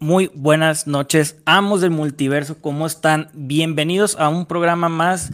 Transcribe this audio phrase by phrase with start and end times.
[0.00, 3.30] Muy, buenas noches, amos del multiverso, ¿cómo están?
[3.34, 5.30] Bienvenidos a un programa más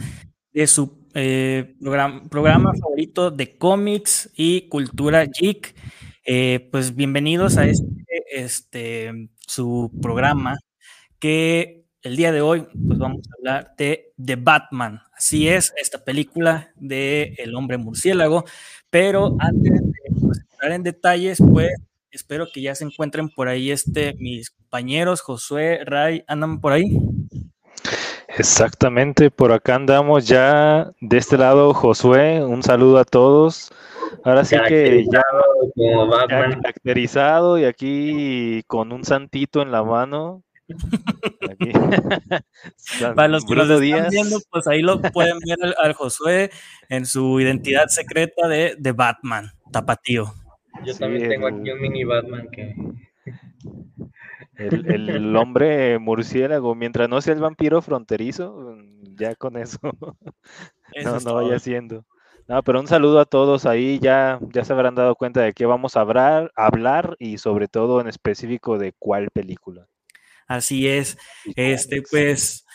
[0.53, 5.73] de su eh, programa, favorito de cómics y cultura geek.
[6.23, 7.87] Eh, pues bienvenidos a este,
[8.29, 10.59] este, su programa
[11.17, 15.01] que el día de hoy pues vamos a hablar de The Batman.
[15.17, 18.45] Así es, esta película de El hombre murciélago.
[18.91, 21.71] Pero antes de pues, entrar en detalles, pues
[22.11, 26.99] espero que ya se encuentren por ahí este, mis compañeros, Josué, Ray, ¿andan por ahí?
[28.37, 33.71] Exactamente, por acá andamos ya de este lado, Josué, un saludo a todos.
[34.23, 35.23] Ahora sí que ya,
[36.27, 40.43] caracterizado y aquí con un santito en la mano.
[43.15, 46.51] Para los que están viendo, pues ahí lo pueden ver al, Josué
[46.89, 50.33] en su identidad secreta de, de Batman, tapatío.
[50.85, 52.75] Yo también tengo aquí un mini Batman que...
[54.57, 58.77] El, hombre murciélago, mientras no sea el vampiro fronterizo,
[59.15, 59.79] ya con eso.
[61.03, 62.05] no, no vaya siendo.
[62.47, 65.65] No, pero un saludo a todos ahí, ya, ya se habrán dado cuenta de qué
[65.65, 69.87] vamos a hablar, hablar y sobre todo en específico de cuál película.
[70.47, 71.17] Así es.
[71.57, 72.65] Este, pues,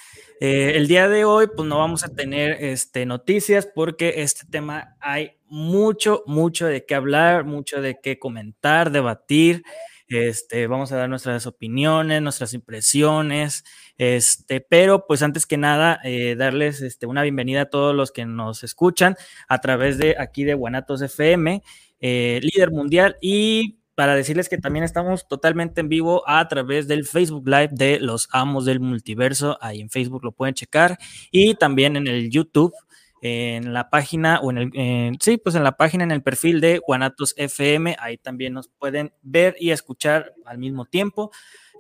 [0.45, 4.97] eh, el día de hoy, pues no vamos a tener este, noticias porque este tema
[4.99, 9.63] hay mucho, mucho de qué hablar, mucho de qué comentar, debatir.
[10.09, 13.63] Este, vamos a dar nuestras opiniones, nuestras impresiones,
[13.99, 18.27] este, pero pues antes que nada, eh, darles este, una bienvenida a todos los que
[18.27, 19.15] nos escuchan
[19.47, 21.63] a través de aquí de Guanatos FM,
[22.01, 27.05] eh, líder mundial y para decirles que también estamos totalmente en vivo a través del
[27.05, 29.59] Facebook Live de los Amos del Multiverso.
[29.61, 30.99] Ahí en Facebook lo pueden checar
[31.31, 32.73] y también en el YouTube,
[33.21, 36.79] en la página o en el, sí, pues en la página, en el perfil de
[36.79, 37.97] Guanatos FM.
[37.99, 41.31] Ahí también nos pueden ver y escuchar al mismo tiempo.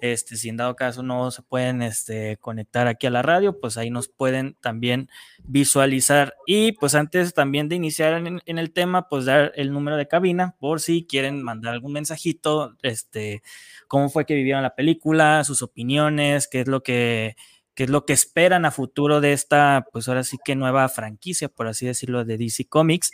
[0.02, 3.76] Este, si en dado caso no se pueden este, conectar aquí a la radio, pues
[3.76, 5.08] ahí nos pueden también
[5.44, 6.34] visualizar.
[6.44, 10.56] Y pues antes también de iniciar en, el tema, pues dar el número de cabina
[10.58, 13.44] por si quieren mandar algún mensajito, este,
[13.86, 17.36] cómo fue que vivieron la película, sus opiniones, qué es lo que
[17.74, 21.48] qué es lo que esperan a futuro de esta, pues ahora sí que nueva franquicia,
[21.48, 23.12] por así decirlo, de DC Comics.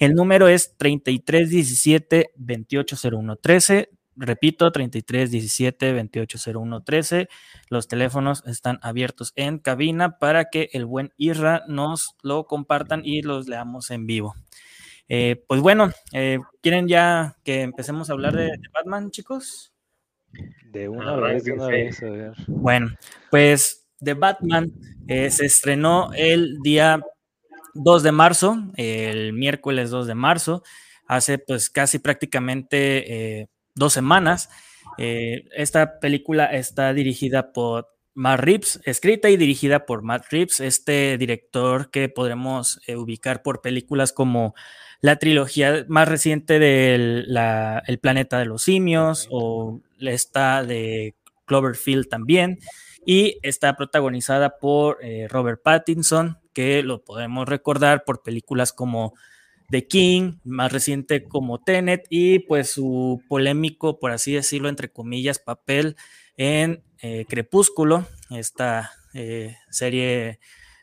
[0.00, 7.28] El número es 3317 280113 Repito, 33 17 28 01 13.
[7.68, 13.22] Los teléfonos están abiertos en cabina para que el buen Irra nos lo compartan y
[13.22, 14.34] los leamos en vivo.
[15.08, 19.72] Eh, pues bueno, eh, ¿quieren ya que empecemos a hablar de, Batman, chicos?
[20.64, 22.02] De una vez, de una vez.
[22.02, 22.32] A ver.
[22.46, 22.90] Bueno,
[23.30, 24.72] pues The Batman
[25.06, 27.00] eh, se estrenó el día
[27.74, 30.62] 2 de marzo, el miércoles 2 de marzo,
[31.06, 34.50] hace pues casi prácticamente dos semanas.
[34.98, 41.18] Eh, esta película está dirigida por Matt Reeves, escrita y dirigida por Matt Reeves, este
[41.18, 44.54] director que podremos eh, ubicar por películas como
[45.00, 51.14] la trilogía más reciente de El planeta de los simios o esta de
[51.44, 52.58] Cloverfield también.
[53.04, 59.14] Y está protagonizada por eh, Robert Pattinson, que lo podemos recordar por películas como
[59.70, 65.38] The King, más reciente como Tenet, y pues su polémico, por así decirlo, entre comillas,
[65.38, 65.96] papel
[66.36, 70.40] en eh, Crepúsculo, esta eh, serie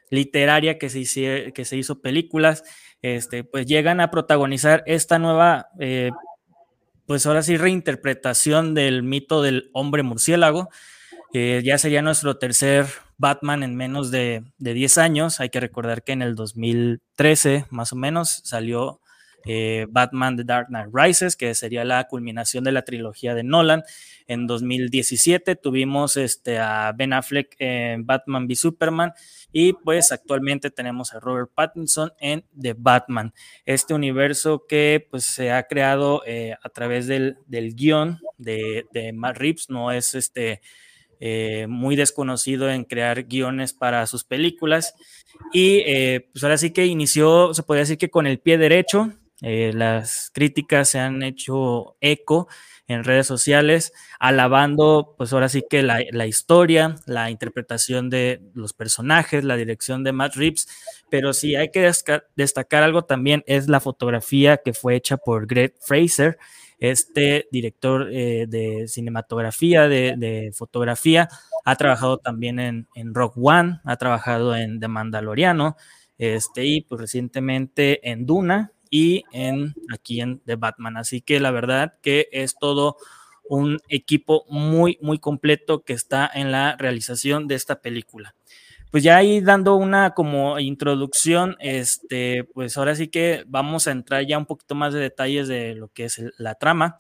[0.10, 2.64] literaria que se, hizo, que se hizo películas,
[3.02, 6.12] este, pues llegan a protagonizar esta nueva, eh,
[7.06, 10.70] pues ahora sí, reinterpretación del mito del hombre murciélago.
[11.34, 12.88] ya sería nuestro tercer
[13.22, 15.40] Batman en menos de, 10 años.
[15.40, 19.00] Hay que recordar que en el 2013, más o menos, salió
[19.46, 23.84] eh, Batman The Dark Knight Rises, que sería la culminación de la trilogía de Nolan.
[24.28, 29.14] En 2017 tuvimos este, a Ben Affleck en Batman v Superman
[29.52, 33.34] y pues actualmente tenemos a Robert Pattinson en The Batman,
[33.66, 39.12] este universo que pues se ha creado eh, a través del, del guion de, de
[39.14, 40.62] Matt Reeves, no es este
[41.24, 44.96] eh, muy desconocido en crear guiones para sus películas.
[45.54, 49.14] Y eh, pues ahora sí que inició, se podría decir que con el pie derecho,
[49.44, 52.48] eh, las críticas se han hecho eco
[52.88, 58.74] en redes sociales, alabando pues ahora sí que la, la, historia, la interpretación de los
[58.74, 60.68] personajes, la dirección de Matt Reeves,
[61.12, 61.90] pero sí hay que
[62.36, 66.40] destacar algo también es la fotografía que fue hecha por Greg Fraser,
[66.82, 71.30] este director eh, de cinematografía, de, fotografía,
[71.64, 75.78] ha trabajado también en, Rock One, ha trabajado en The Mandaloriano,
[76.18, 80.98] este, y pues recientemente en Duna y en aquí en The Batman.
[80.98, 82.98] Así que la verdad que es todo
[83.48, 88.34] un equipo muy, muy completo que está en la realización de esta película.
[88.92, 94.26] Pues ya ahí dando una como introducción, este, pues ahora sí que vamos a entrar
[94.28, 96.98] ya un poquito más de detalles de lo que es la trama.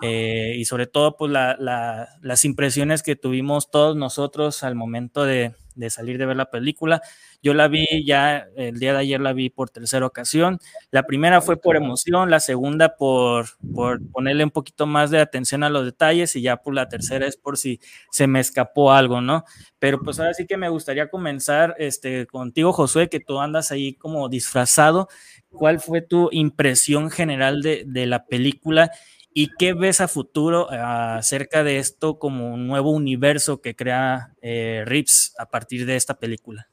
[0.00, 5.90] Eh, y sobre todo pues las impresiones que tuvimos todos nosotros al momento de, de
[5.90, 7.02] salir de ver la película.
[7.42, 10.58] Yo la vi ya, el día de ayer la vi por tercera ocasión.
[10.90, 15.62] La primera fue por emoción, la segunda por, por ponerle un poquito más de atención
[15.64, 17.80] a los detalles y ya por la tercera es por si
[18.10, 19.44] se me escapó algo, ¿no?
[19.78, 23.94] Pero pues ahora sí que me gustaría comenzar este, contigo, Josué, que tú andas ahí
[23.94, 25.08] como disfrazado.
[25.50, 28.90] ¿Cuál fue tu impresión general de, de la película
[29.34, 34.34] ¿Y qué ves a futuro ah, acerca de esto como un nuevo universo que crea
[34.42, 36.68] eh, Rips a partir de esta película?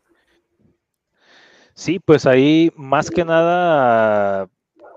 [1.73, 4.49] Sí, pues ahí más que nada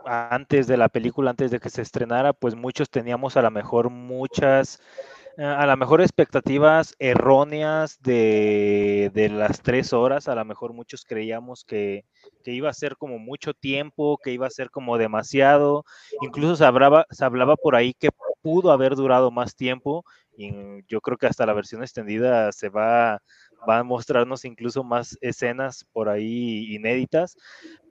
[0.05, 3.91] antes de la película, antes de que se estrenara, pues muchos teníamos a lo mejor
[3.91, 11.05] muchas eh, a lo mejor expectativas erróneas de, las tres horas, a lo mejor muchos
[11.05, 12.05] creíamos que,
[12.45, 15.85] iba a ser como mucho tiempo, que iba a ser como demasiado,
[16.21, 18.11] incluso se hablaba, se hablaba por ahí que
[18.43, 20.05] pudo haber durado más tiempo,
[20.37, 20.53] y
[20.89, 23.21] yo creo que hasta la versión extendida se va
[23.69, 27.37] va a mostrarnos incluso más escenas por ahí inéditas,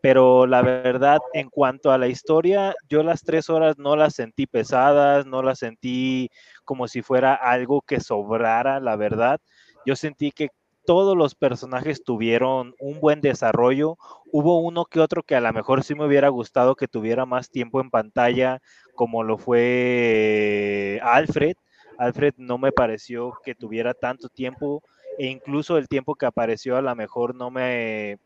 [0.01, 4.47] pero la verdad, en cuanto a la historia, yo las tres horas no las sentí
[4.47, 6.29] pesadas, no las sentí
[6.65, 9.39] como si fuera algo que sobrara, la verdad.
[9.85, 10.50] Yo sentí que
[10.85, 13.97] todos los personajes tuvieron un buen desarrollo.
[14.31, 17.50] Hubo uno que otro que a lo mejor sí me hubiera gustado que tuviera más
[17.50, 18.59] tiempo en pantalla,
[18.95, 21.56] como lo fue Alfred.
[21.97, 24.81] Alfred no me pareció que tuviera tanto tiempo
[25.21, 28.18] e incluso el tiempo que apareció a lo mejor no me,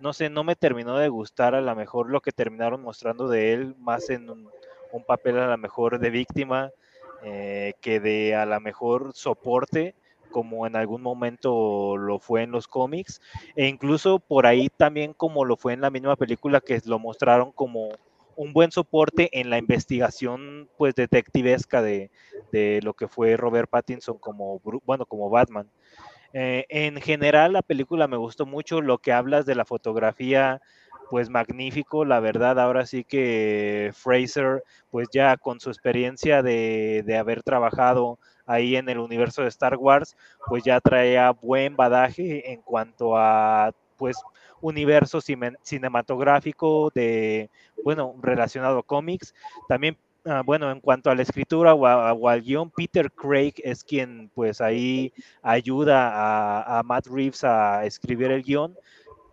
[0.00, 3.54] no sé, no me terminó de gustar a lo mejor lo que terminaron mostrando de
[3.54, 4.48] él, más en un,
[5.04, 6.70] papel a lo mejor de víctima
[7.24, 9.96] eh, que de a lo mejor soporte
[10.30, 13.20] como en algún momento lo fue en los cómics,
[13.56, 17.50] e incluso por ahí también como lo fue en la misma película que lo mostraron
[17.50, 17.88] como
[18.36, 22.12] un buen soporte en la investigación pues detectivesca de,
[22.52, 25.68] de lo que fue Robert Pattinson como bueno como Batman.
[26.32, 28.80] Eh, en general, la película me gustó mucho.
[28.82, 30.60] Lo que hablas de la fotografía,
[31.10, 32.04] pues magnífico.
[32.04, 38.18] La verdad, ahora sí que Fraser, pues ya con su experiencia de, de haber trabajado
[38.46, 40.16] ahí en el universo de Star Wars,
[40.46, 44.16] pues ya traía buen badaje en cuanto a, pues,
[44.60, 47.50] universo cinematográfico de,
[47.84, 49.34] bueno, relacionado a cómics.
[49.68, 49.96] También
[50.30, 54.60] Ah, bueno, en cuanto a la escritura o, al guion, Peter Craig es quien pues
[54.60, 55.10] ahí
[55.40, 58.76] ayuda a, Matt Reeves a escribir el guion.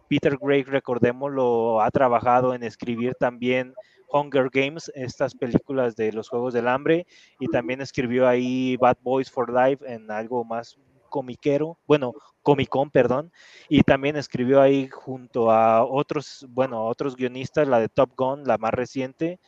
[0.07, 3.73] Peter Craig, recordémoslo, ha trabajado en escribir también
[4.09, 7.05] Hunger Games, estas películas de los Juegos del Hambre,
[7.41, 10.77] y también escribió ahí Bad Boys for Life en algo más
[11.09, 13.33] comiquero, bueno, Comic perdón,
[13.67, 18.45] y también escribió ahí junto a otros, bueno, a otros guionistas, la de Top Gun,
[18.45, 19.39] la más reciente,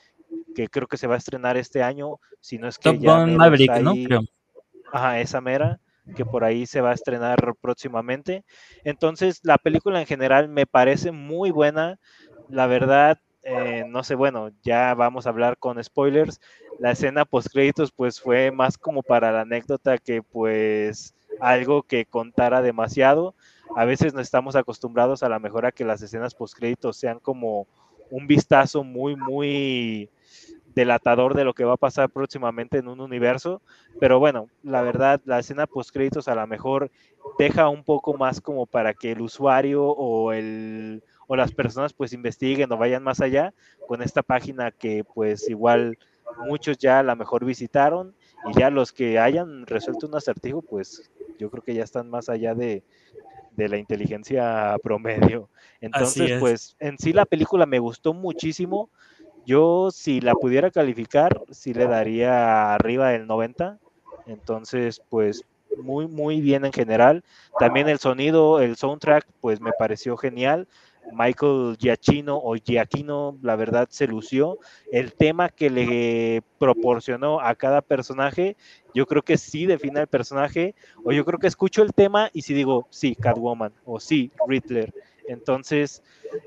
[0.55, 3.79] que creo que se va a estrenar este año, si no es que ya Maverick,
[3.81, 3.93] ¿no?
[4.91, 5.79] Ajá, esa mera,
[6.15, 8.43] que por ahí se va a estrenar próximamente.
[8.84, 12.00] Entonces, la película en general me parece muy buena.
[12.50, 16.39] La verdad, eh, no sé, bueno, ya vamos a hablar con spoilers.
[16.79, 22.05] La escena post créditos, pues fue más como para la anécdota que, pues, algo que
[22.05, 23.36] contara demasiado.
[23.75, 27.19] A veces no estamos acostumbrados a la mejor a que las escenas post créditos sean
[27.19, 27.67] como
[28.10, 30.10] un vistazo muy, muy
[30.77, 33.62] delatador de lo que va a pasar próximamente en un universo,
[34.00, 36.91] pero bueno, la verdad, la escena post créditos a lo mejor
[37.39, 42.13] deja un poco más como para que el usuario o el o las personas pues
[42.13, 43.53] investiguen o vayan más allá
[43.88, 45.98] con esta página que pues igual
[46.48, 48.15] muchos ya a lo mejor visitaron
[48.48, 52.29] y ya los que hayan resuelto un acertijo pues yo creo que ya están más
[52.29, 52.84] allá de,
[53.57, 55.50] de la inteligencia promedio.
[55.81, 58.89] Entonces, pues en sí la película me gustó muchísimo.
[59.48, 63.80] Yo, si la pudiera calificar, sí le daría arriba del 90.
[64.25, 65.46] Entonces, pues
[65.82, 67.24] muy, muy bien en general.
[67.58, 70.68] También el sonido, el soundtrack, pues me pareció genial.
[71.13, 74.60] Michael Giacchino o Giacchino, la verdad, se lució.
[74.92, 78.58] El tema que le proporcionó a cada personaje,
[78.94, 80.75] yo creo que sí define el personaje,
[81.06, 84.94] o yo creo que escucho el tema y sí digo, sí, Catwoman, o sí, Riddler.
[85.27, 86.01] Entonces,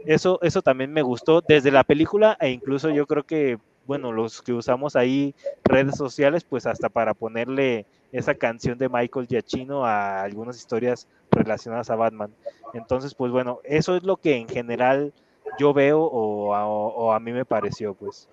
[0.06, 4.42] eso, eso también me gustó desde la película e incluso yo creo que, bueno, los
[4.42, 5.34] que usamos ahí
[5.64, 11.90] redes sociales, pues hasta para ponerle esa canción de Michael Giacchino a algunas historias relacionadas
[11.90, 12.34] a Batman.
[12.74, 15.12] Entonces, pues bueno, eso es lo que en general
[15.58, 18.28] yo veo o a, mí me pareció, pues.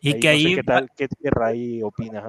[0.00, 2.24] Y que ahí, ¿qué tal, qué, qué opina?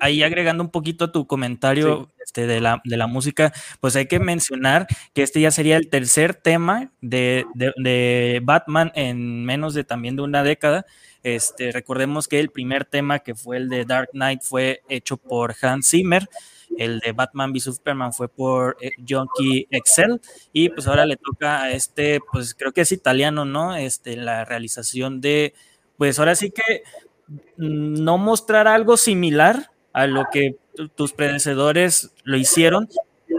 [0.00, 4.06] Ahí agregando un poquito a tu comentario este, de, la, de la música, pues hay
[4.06, 9.74] que mencionar que este ya sería el tercer tema de, de, de Batman en menos
[9.74, 10.86] de también de una década.
[11.22, 15.54] Este, recordemos que el primer tema que fue el de Dark Knight fue hecho por
[15.60, 16.28] Hans Zimmer
[16.76, 20.20] el de Batman v Superman fue por eh, Junkie Excel
[20.52, 23.76] y pues ahora le toca a este, pues creo que es italiano, ¿no?
[23.76, 25.54] Este, la realización de,
[25.98, 26.82] pues ahora sí que
[27.58, 30.56] no mostrar algo similar a lo que
[30.94, 32.88] tus predecesores lo hicieron,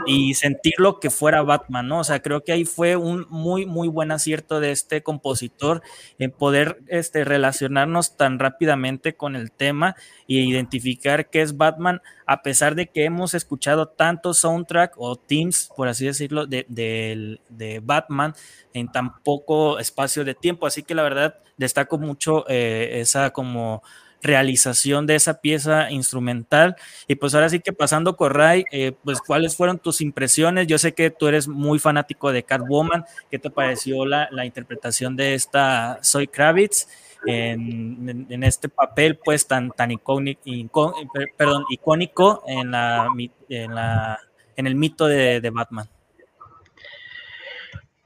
[0.06, 2.00] y sentirlo que fuera Batman, ¿no?
[2.00, 5.82] O sea, creo que ahí fue un muy, muy buen acierto de este compositor
[6.18, 9.96] en poder este, relacionarnos tan rápidamente con el tema
[10.28, 15.70] e identificar qué es Batman, a pesar de que hemos escuchado tanto soundtrack o themes,
[15.76, 18.34] por así decirlo, de, de, Batman
[18.74, 20.68] en tan poco espacio de tiempo.
[20.68, 23.84] Así que la verdad destaco mucho eh, esa como
[24.22, 26.76] realización de esa pieza instrumental.
[27.08, 30.68] Y pues ahora sí que pasando Corray, eh, pues cuáles fueron tus impresiones.
[30.68, 33.06] Yo sé que tú eres muy fanático de Catwoman.
[33.30, 36.88] ¿Qué te pareció la, interpretación de esta Soy Kravitz?
[37.26, 40.96] En, este papel pues tan, tan icónico,
[41.38, 43.08] perdón, icónico en, la,
[43.50, 44.18] en, la,
[44.56, 45.90] en el mito de, de Batman.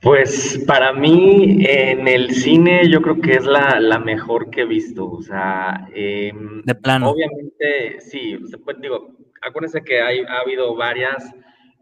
[0.03, 5.09] Pues para mí en el cine yo creo que es la, mejor que he visto.
[5.09, 7.11] O sea, em, de plano.
[7.11, 11.33] Obviamente, sí, pues, digo, acuérdense que hay, ha habido varias,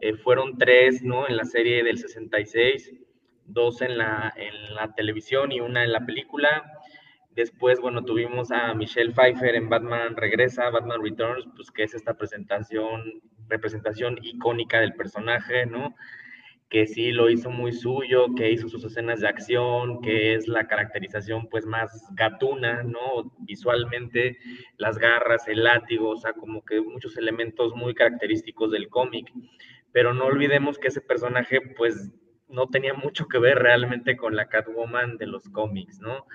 [0.02, 1.28] eh, fueron tres, ¿no?
[1.28, 2.94] En la serie del 66,
[3.46, 6.64] dos en la, en la televisión y una en la película.
[7.32, 12.14] Después, bueno, tuvimos a Michelle Pfeiffer en Batman Regresa, Batman Returns, pues que es esta
[12.14, 15.96] presentación, representación icónica del personaje, ¿no?
[16.72, 20.68] Que sí lo hizo muy suyo, que hizo sus escenas de acción, que es la
[20.68, 23.34] caracterización pues más gatuna, ¿no?
[23.40, 24.38] Visualmente,
[24.78, 29.30] las garras, el látigo, o sea, como que muchos elementos muy característicos del cómic.
[29.92, 32.10] Pero no olvidemos que ese personaje pues
[32.48, 36.26] no tenía mucho que ver realmente con la Catwoman de los cómics, ¿no?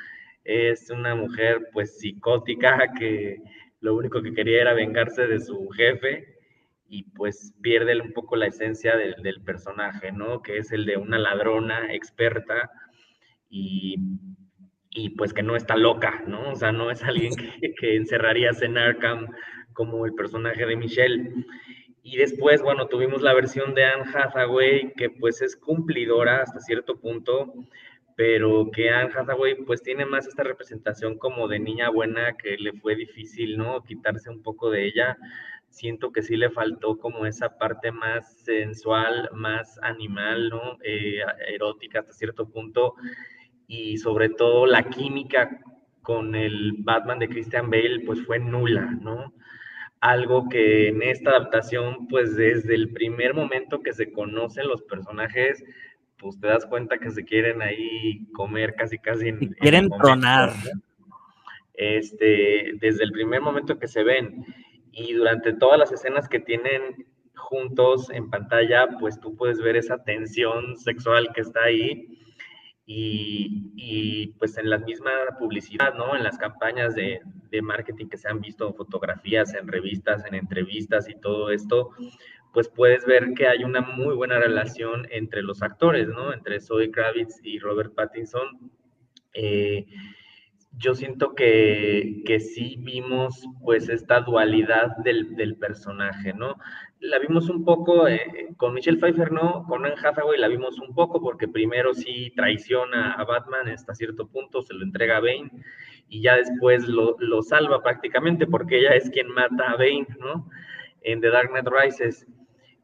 [0.44, 3.38] Es una mujer pues psicótica que
[3.80, 6.35] lo único que quería era vengarse de su jefe
[6.88, 10.42] y pues pierde un poco la esencia del, personaje, ¿no?
[10.42, 12.70] Que es el de una ladrona experta
[13.50, 13.96] y,
[14.90, 16.50] y, pues que no está loca, ¿no?
[16.50, 19.28] O sea, no es alguien que, que encerrarías en Arkham
[19.72, 21.30] como el personaje de Michelle.
[22.02, 27.00] Y después, bueno, tuvimos la versión de Anne Hathaway, que pues es cumplidora hasta cierto
[27.00, 27.52] punto,
[28.16, 32.72] pero que Anne Hathaway pues tiene más esta representación como de niña buena que le
[32.74, 33.82] fue difícil, ¿no?
[33.82, 35.18] Quitarse un poco de ella
[35.76, 40.78] siento que sí le faltó como esa parte más sensual, más animal, ¿no?
[40.82, 41.18] Eh,
[41.48, 42.94] erótica hasta cierto punto,
[43.66, 45.60] y sobre todo la química
[46.00, 49.34] con el Batman de Christian Bale, pues fue nula, ¿no?
[50.00, 55.62] Algo que en esta adaptación, pues desde el primer momento que se conocen los personajes,
[56.16, 60.54] pues te das cuenta que se quieren ahí comer casi casi en, quieren tronar
[61.74, 64.46] este desde el primer momento que se ven
[64.96, 70.02] y durante todas las escenas que tienen juntos en pantalla, pues tú puedes ver esa
[70.02, 72.18] tensión sexual que está ahí
[72.86, 76.16] y, y pues en la misma publicidad, ¿no?
[76.16, 81.10] En las campañas de, de, marketing que se han visto, fotografías, en revistas, en entrevistas
[81.10, 81.90] y todo esto,
[82.54, 86.32] pues puedes ver que hay una muy buena relación entre los actores, ¿no?
[86.32, 88.70] Entre Zoe Kravitz y Robert Pattinson.
[89.34, 89.84] Eh,
[90.72, 96.56] yo siento que, que, sí vimos pues esta dualidad del, del personaje, ¿no?
[97.00, 100.94] La vimos un poco, eh, con Michelle Pfeiffer no, con Anne Hathaway la vimos un
[100.94, 105.50] poco porque primero sí traiciona a Batman hasta cierto punto, se lo entrega a Bane
[106.08, 110.48] y ya después lo, lo salva prácticamente porque ella es quien mata a Bane, ¿no?
[111.02, 112.26] En The Dark Knight Rises.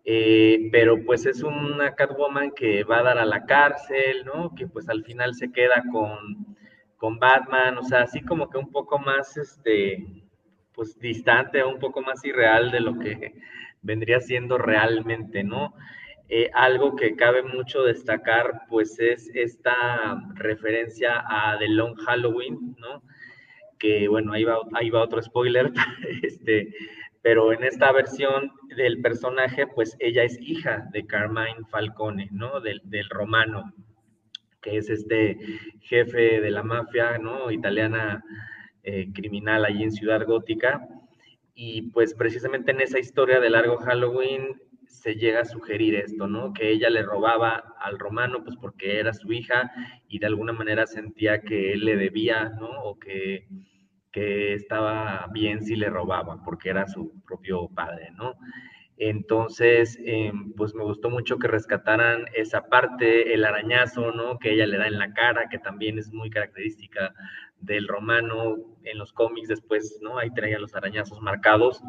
[0.04, 4.52] Eh, pero pues es una Catwoman que va a dar a la cárcel, ¿no?
[4.54, 6.51] Que pues al final se queda con
[7.02, 10.06] con Batman, o sea, así como que un poco más, este,
[10.72, 13.34] pues distante, un poco más irreal de lo que
[13.82, 15.74] vendría siendo realmente, ¿no?
[16.28, 23.02] Eh, algo que cabe mucho destacar, pues es esta referencia a The Long Halloween, ¿no?
[23.80, 25.72] Que bueno, ahí va, ahí va otro spoiler,
[26.22, 26.72] este,
[27.20, 32.60] pero en esta versión del personaje, pues ella es hija de Carmine Falcone, ¿no?
[32.60, 33.72] Del, del romano,
[34.62, 35.36] que es este
[35.80, 37.50] jefe de la mafia, ¿no?
[37.50, 38.24] Italiana
[38.82, 40.88] eh, criminal allí en Ciudad Gótica.
[41.54, 46.52] Y pues precisamente en esa historia de largo Halloween se llega a sugerir esto, ¿no?
[46.52, 49.70] Que ella le robaba al romano, pues porque era su hija
[50.08, 52.68] y de alguna manera sentía que él le debía, ¿no?
[52.84, 53.48] O que,
[54.10, 58.34] que estaba bien si le robaba, porque era su propio padre, ¿no?
[59.04, 64.38] Entonces, em, pues me gustó mucho que rescataran esa parte, el arañazo, ¿no?
[64.38, 67.12] Que ella le da en la cara, que también es muy característica
[67.58, 70.18] del romano en los cómics después, ¿no?
[70.18, 71.82] Ahí traía los arañazos marcados.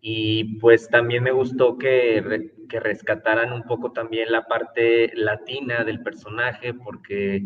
[0.00, 6.00] Y pues también me gustó que, que rescataran un poco también la parte latina del
[6.04, 7.42] personaje, porque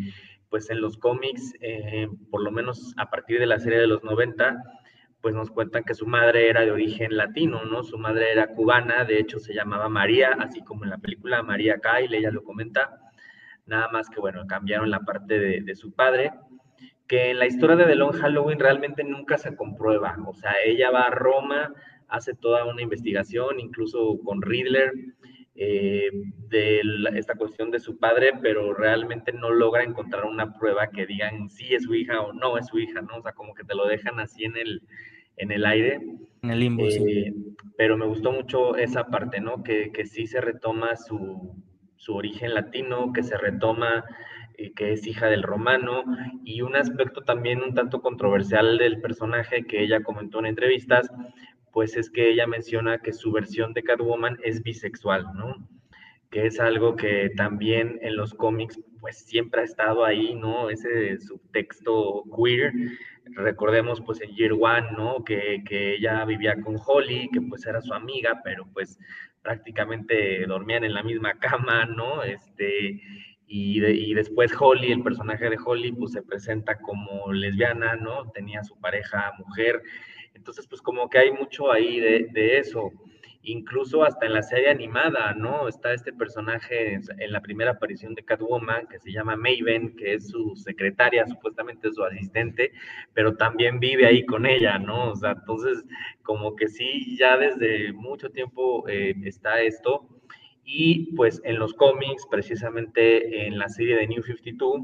[0.51, 4.05] pues en los cómics, eh, por lo menos a partir de la serie de los
[4.05, 4.63] 90,
[5.21, 7.83] pues nos cuentan que su madre era de origen latino, ¿no?
[7.83, 11.79] Su madre era cubana, de hecho se llamaba María, así como en la película María
[11.79, 13.01] Kyle, ella lo comenta,
[13.67, 16.33] nada más que bueno, cambiaron la parte de, su padre,
[17.07, 20.91] que en la historia de The Long Halloween realmente nunca se comprueba, o sea, ella
[20.91, 21.75] va a Roma,
[22.09, 24.93] hace toda una investigación, incluso con Riddler,
[25.63, 26.09] eh,
[26.49, 26.81] de
[27.17, 31.75] esta cuestión de su padre, pero realmente no logra encontrar una prueba que digan si
[31.75, 33.19] es su hija o no es su hija, ¿no?
[33.19, 34.83] O sea, como que te lo dejan así en el,
[35.37, 36.01] en el aire.
[36.41, 37.05] En el limbo, sí.
[37.07, 37.35] Eh,
[37.77, 39.63] pero me gustó mucho esa parte, ¿no?
[39.63, 41.55] Que, que sí se retoma su,
[41.97, 44.03] su origen latino, que se retoma
[44.57, 46.05] eh, que es hija del romano,
[46.43, 51.11] y un aspecto también un tanto controversial del personaje que ella comentó en entrevistas,
[51.73, 55.69] pues es que ella menciona que su versión de Catwoman es bisexual, ¿no?
[56.31, 60.71] Que es algo que también en los cómics pues siempre ha estado ahí, ¿no?
[60.71, 62.73] Ese subtexto queer.
[63.25, 65.25] Recordemos pues en Year One, ¿no?
[65.25, 68.99] Que, que ella vivía con Holly, que pues era su amiga, pero pues
[69.43, 72.23] prácticamente dormían en la misma cama, ¿no?
[72.23, 73.01] Este,
[73.47, 78.31] y, y, después Holly, el personaje de Holly, pues se presenta como lesbiana, ¿no?
[78.31, 79.83] Tenía su pareja mujer.
[80.35, 82.91] Entonces, pues como que hay mucho ahí de, eso.
[83.43, 85.67] Incluso hasta en la serie animada, ¿no?
[85.67, 90.29] Está este personaje en la primera aparición de Catwoman que se llama Maven, que es
[90.29, 92.73] su secretaria, supuestamente su asistente,
[93.15, 95.13] pero también vive ahí con ella, ¿no?
[95.13, 95.85] O sea, entonces,
[96.23, 100.07] como que sí, ya desde mucho tiempo eh, está esto.
[100.65, 104.83] Y pues en los cómics, precisamente en la serie de New 52,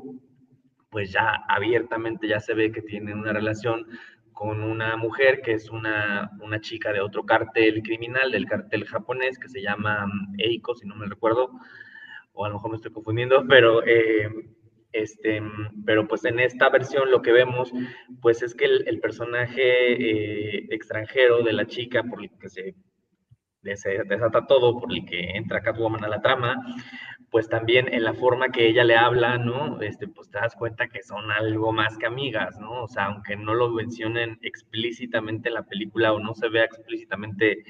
[0.90, 3.87] pues ya abiertamente ya se ve que tienen una relación
[4.37, 9.38] con una mujer que es una, una chica de otro cartel criminal, del cartel japonés,
[9.38, 11.53] que se llama mm, Eiko, si no me recuerdo,
[12.35, 14.29] o a lo mejor me estoy confundiendo, pero, eh,
[14.92, 17.72] este, mm, pero pues en esta versión lo que vemos,
[18.20, 22.75] pues es que el, personaje eh, extranjero de la chica, por el que se
[23.62, 26.62] desata todo, por el que entra Catwoman a la trama,
[27.37, 29.83] pues también en la forma que ella le habla, ¿no?
[29.83, 32.85] Este, pues te das cuenta que son algo más que amigas, ¿no?
[32.85, 37.62] O sea, aunque no lo mencionen explícitamente en la película o no se vea explícitamente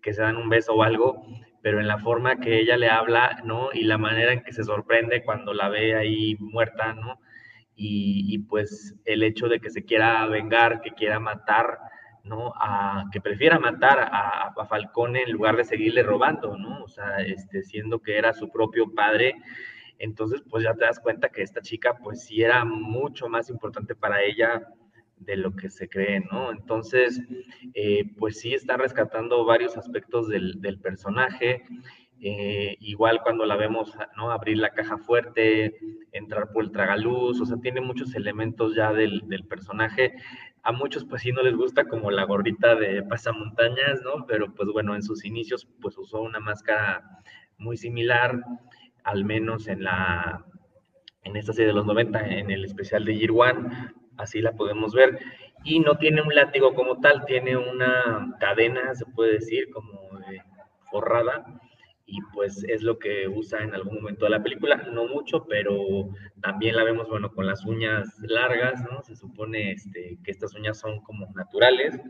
[0.00, 1.26] que se dan un beso o algo,
[1.62, 3.70] pero en la forma que ella le habla, ¿no?
[3.74, 7.18] Y la manera en que se sorprende cuando la ve ahí muerta, ¿no?
[7.74, 11.76] Y, y pues el hecho de que se quiera vengar, que quiera matar,
[12.28, 12.52] ¿no?
[12.56, 16.84] A, que prefiera matar a, a, Falcone en lugar de seguirle robando, ¿no?
[16.84, 19.34] O sea, este, siendo que era su propio padre.
[19.98, 23.94] Entonces, pues ya te das cuenta que esta chica, pues sí era mucho más importante
[23.94, 24.62] para ella
[25.16, 26.52] de lo que se cree, ¿no?
[26.52, 27.20] Entonces,
[27.74, 31.62] eh, pues sí está rescatando varios aspectos del, del personaje.
[32.20, 34.32] Eh, igual cuando la vemos, ¿no?
[34.32, 35.76] Abrir la caja fuerte,
[36.12, 40.14] entrar por el tragaluz, o sea, tiene muchos elementos ya del, del personaje
[40.68, 44.26] a muchos pues sí no les gusta como la gorrita de pasamontañas, ¿no?
[44.26, 47.22] Pero pues bueno, en sus inicios pues usó una máscara
[47.56, 48.38] muy similar,
[49.02, 50.44] al menos en la
[51.24, 53.68] en esta serie de los 90, en el especial de Year One,
[54.18, 55.18] así la podemos ver.
[55.64, 60.42] Y no tiene un látigo como tal, tiene una cadena, se puede decir, como de
[60.90, 61.44] forrada,
[62.10, 66.08] y pues es lo que usa en algún momento de la película, no mucho, pero
[66.40, 69.02] también la vemos, bueno, con las uñas largas, ¿no?
[69.02, 72.00] Se supone este, que estas uñas son como naturales,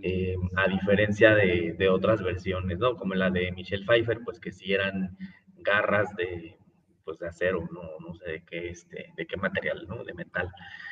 [0.00, 2.96] eh, a diferencia de, de, otras versiones, ¿no?
[2.96, 5.16] Como la de Michelle Pfeiffer, pues que sí eran
[5.56, 6.56] garras de,
[7.04, 10.04] pues de acero, no, no sé de qué, este, de qué material, ¿no?
[10.04, 10.48] De metal.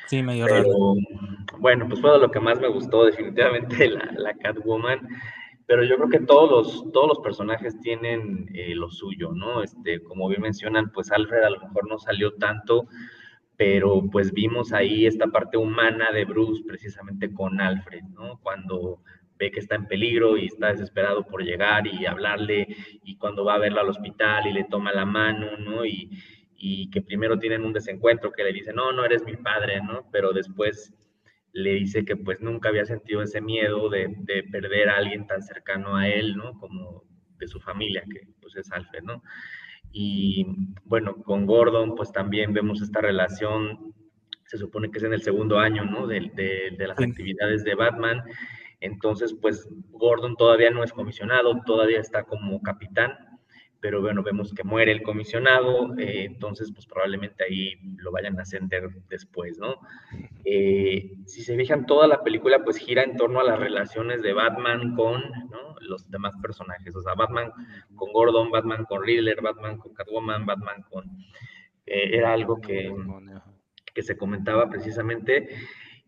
[0.07, 0.95] Sí, medio pero,
[1.59, 5.07] Bueno, pues fue lo que más me gustó definitivamente la, la Catwoman
[5.67, 9.63] pero yo creo que todos los, todos los personajes tienen eh, lo suyo, ¿no?
[9.63, 12.87] Este, como bien mencionan, pues Alfred a lo mejor no salió tanto,
[13.57, 18.39] pero pues vimos ahí esta parte humana de Bruce precisamente con Alfred, ¿no?
[18.43, 18.99] Cuando
[19.37, 22.67] ve que está en peligro y está desesperado por llegar y hablarle,
[23.03, 25.85] y cuando va a verlo al hospital y le toma la mano, ¿no?
[25.85, 26.09] Y,
[26.55, 30.07] y que primero tienen un desencuentro que le dice, no, no eres mi padre, ¿no?
[30.11, 30.93] Pero después
[31.55, 35.41] le dice que pues nunca había sentido ese miedo de, de, perder a alguien tan
[35.41, 36.59] cercano a él, ¿no?
[36.59, 37.03] Como
[37.37, 39.23] de su familia, que pues es Alfred, ¿no?
[39.91, 40.45] Y
[40.83, 43.93] bueno, con Gordon pues también vemos esta relación
[44.45, 46.07] se supone que es en el segundo año, ¿no?
[46.07, 46.31] De,
[46.77, 48.21] de, las actividades de Batman.
[48.79, 53.13] Entonces, pues Gordon todavía no es comisionado, todavía está como capitán,
[53.85, 58.41] pero bueno, vemos que muere el comisionado, eh, entonces pues probablemente ahí lo vayan a
[58.41, 59.75] ascender después, ¿no?
[60.43, 64.33] Eh, si se fijan, toda la película pues gira en torno a las relaciones de
[64.33, 65.21] Batman con
[65.81, 67.51] los demás personajes, o sea, Batman
[67.95, 71.05] con Gordon, Batman con Riddler, Batman con Catwoman, Batman con...
[71.85, 72.91] Eh, era algo que,
[73.93, 75.47] que se comentaba precisamente.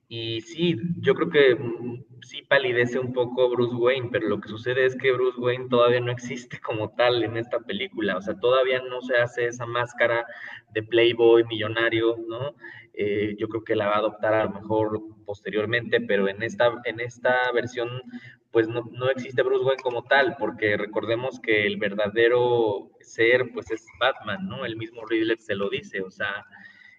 [0.09, 4.47] Y sí, yo creo que mm, sí palidece un poco Bruce Wayne, pero lo que
[4.47, 8.39] sucede es que Bruce Wayne todavía no existe como tal en esta película, o sea,
[8.39, 10.25] todavía no se hace esa máscara
[10.73, 12.55] de Playboy millonario, ¿no?
[12.93, 16.71] Eh, yo creo que la va a adoptar a lo mejor posteriormente, pero en esta,
[16.85, 17.89] en esta versión
[18.51, 23.69] pues no, no existe Bruce Wayne como tal, porque recordemos que el verdadero ser pues
[23.71, 24.65] es Batman, ¿no?
[24.65, 26.45] El mismo Riddler se lo dice, o sea,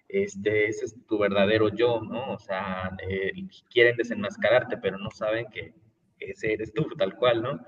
[0.09, 2.33] este, ese es tu verdadero yo, ¿no?
[2.33, 3.31] O sea, eh,
[3.71, 5.73] quieren desenmascararte, pero no saben que
[6.19, 7.59] ese eres tú, tal cual, ¿no?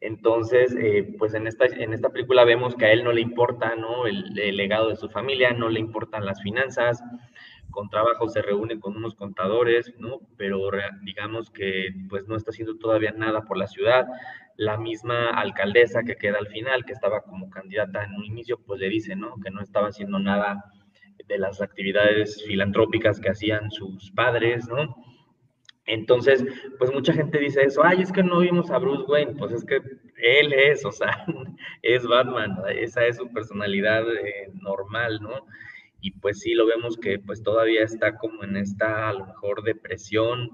[0.00, 3.74] Entonces, eh, pues en esta, en esta película vemos que a él no le importa,
[3.74, 4.06] ¿no?
[4.06, 7.02] El, legado de su familia, no le importan las finanzas,
[7.70, 10.20] con trabajo se reúne con unos contadores, ¿no?
[10.36, 10.70] Pero
[11.02, 14.06] digamos que pues no está haciendo todavía nada por la ciudad.
[14.56, 18.80] La misma alcaldesa que queda al final, que estaba como candidata en un inicio, pues
[18.80, 19.36] le dice, ¿no?
[19.42, 20.64] Que no estaba haciendo nada
[21.30, 24.96] de las actividades filantrópicas que hacían sus padres, ¿no?
[25.86, 26.44] Entonces,
[26.78, 29.64] pues mucha gente dice eso, ay, es que no vimos a Bruce Wayne, pues es
[29.64, 29.80] que
[30.22, 31.24] él es, o sea,
[31.82, 35.46] es Batman, esa es su personalidad eh, normal, ¿no?
[36.00, 39.62] Y pues sí, lo vemos que pues todavía está como en esta, a lo mejor,
[39.62, 40.50] depresión,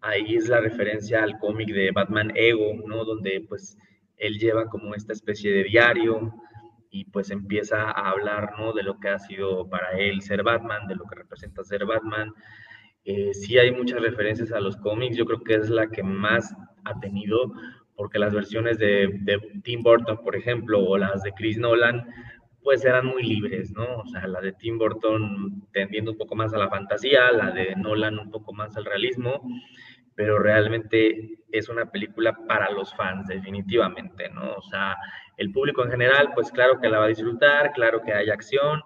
[0.00, 3.04] ahí es la referencia al cómic de Batman Ego, ¿no?
[3.04, 3.76] Donde pues
[4.16, 6.32] él lleva como esta especie de diario,
[6.90, 8.72] y pues empieza a hablar, ¿no?
[8.72, 12.32] De lo que ha sido para él ser Batman, de lo que representa ser Batman.
[13.04, 16.54] Eh, sí hay muchas referencias a los cómics, yo creo que es la que más
[16.84, 17.52] ha tenido,
[17.96, 22.06] porque las versiones de, de Tim Burton, por ejemplo, o las de Chris Nolan,
[22.62, 23.98] pues eran muy libres, ¿no?
[23.98, 27.74] O sea, la de Tim Burton tendiendo un poco más a la fantasía, la de
[27.76, 29.40] Nolan un poco más al realismo,
[30.14, 34.52] pero realmente es una película para los fans, definitivamente, ¿no?
[34.54, 34.96] O sea,
[35.38, 38.82] el público en general, pues claro que la va a disfrutar, claro que hay acción,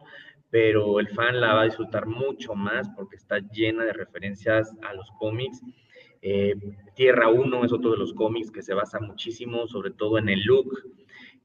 [0.50, 4.92] pero el fan la va a disfrutar mucho más porque está llena de referencias a
[4.92, 5.62] los cómics.
[6.20, 6.54] Eh,
[6.94, 10.42] Tierra 1 es otro de los cómics que se basa muchísimo, sobre todo en el
[10.42, 10.78] look,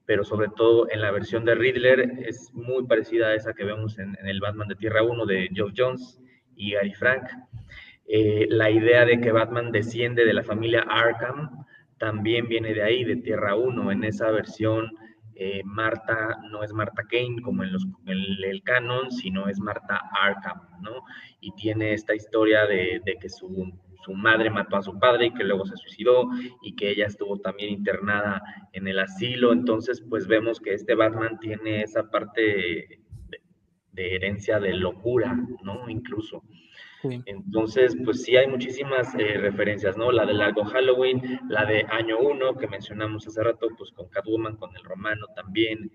[0.06, 3.98] pero sobre todo en la versión de Riddler, es muy parecida a esa que vemos
[4.00, 6.22] en, el Batman de Tierra 1 de Geoff Jones
[6.58, 7.24] y Gary Frank.
[8.10, 11.66] Eh, la idea de que Batman desciende de la familia Arkham
[11.98, 13.92] también viene de ahí, de Tierra 1.
[13.92, 14.92] En esa versión,
[15.36, 20.62] eh, Marta no es Marta Kane como en, los, el canon, sino es Marta Arkham,
[20.82, 21.04] ¿no?
[21.42, 23.72] Y tiene esta historia de, que su,
[24.16, 26.30] madre mató a su padre y que luego se suicidó
[26.62, 28.42] y que ella estuvo también internada
[28.74, 29.52] en el asilo.
[29.52, 33.02] Entonces, pues vemos que este Batman tiene esa parte
[33.92, 35.90] de herencia de locura, ¿no?
[35.90, 36.42] Incluso.
[37.26, 40.12] Entonces, pues sí hay muchísimas eh, referencias, ¿no?
[40.12, 44.58] La de Largo Halloween, la de Año 1 que mencionamos hace rato, pues con Catwoman,
[44.58, 45.92] con el romano también,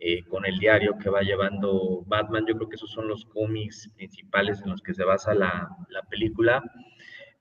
[0.00, 2.44] eh, con el diario que va llevando Batman.
[2.46, 5.68] Yo creo que esos son los cómics principales en los que se basa la,
[6.10, 6.62] película.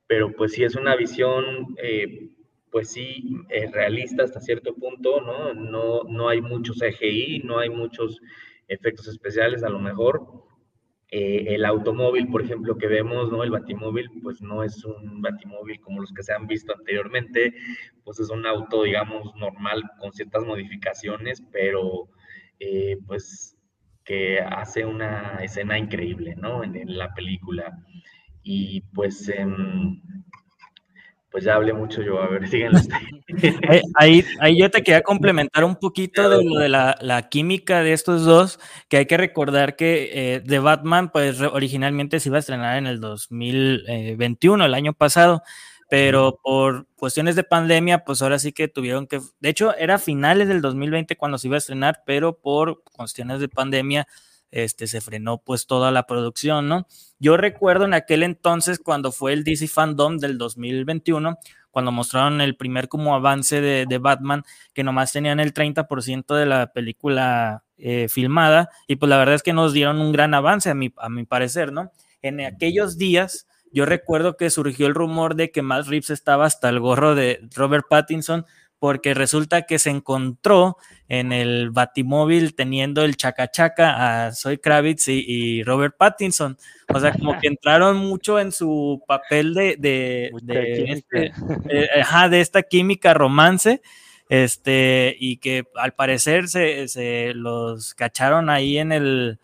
[0.07, 2.29] Pero pues sí es una visión, eh,
[2.69, 3.37] pues sí,
[3.71, 5.53] realista hasta cierto punto, ¿no?
[5.53, 6.03] ¿no?
[6.03, 8.21] No hay muchos CGI, no hay muchos
[8.67, 10.50] efectos especiales a lo mejor
[11.13, 13.43] eh, el automóvil, por ejemplo, que vemos, ¿no?
[13.43, 17.53] El batimóvil, pues no es un batimóvil como los que se han visto anteriormente,
[18.05, 22.07] pues es un auto, digamos, normal con ciertas modificaciones, pero
[22.59, 23.57] eh, pues
[24.05, 26.63] que hace una escena increíble, ¿no?
[26.63, 27.77] En, la película.
[28.41, 29.27] Y pues...
[29.29, 30.01] Em,
[31.31, 32.79] pues ya hablé mucho yo, a ver, síganlo.
[33.95, 37.93] ahí, ahí yo te quería complementar un poquito de lo de la, la química de
[37.93, 42.41] estos dos, que hay que recordar que eh, The Batman, pues originalmente se iba a
[42.41, 45.41] estrenar en el 2021, el año pasado,
[45.89, 50.47] pero por cuestiones de pandemia, pues ahora sí que tuvieron que, de hecho era finales
[50.47, 54.07] del 2020 cuando se iba a estrenar, pero por cuestiones de pandemia,
[54.51, 56.87] este, se frenó pues toda la producción, ¿no?
[57.19, 61.37] Yo recuerdo en aquel entonces cuando fue el DC Fandom del 2021,
[61.71, 66.73] cuando mostraron el primer como avance de, Batman, que nomás tenían el 30% de la
[66.73, 70.75] película eh, filmada, y pues la verdad es que nos dieron un gran avance a
[70.75, 71.91] mi, a mi parecer, ¿no?
[72.21, 76.67] En aquellos días, yo recuerdo que surgió el rumor de que Matt Reeves estaba hasta
[76.69, 78.45] el gorro de Robert Pattinson
[78.81, 80.75] porque resulta que se encontró
[81.07, 86.57] en el Batimóvil teniendo el chacachaca a Zoe Kravitz y, Robert Pattinson.
[86.91, 90.31] O sea, como que entraron mucho en su papel de, de,
[90.87, 91.31] este,
[91.69, 93.83] eh, de esta química romance
[94.29, 99.37] este, y que al parecer se, se, los cacharon ahí en el,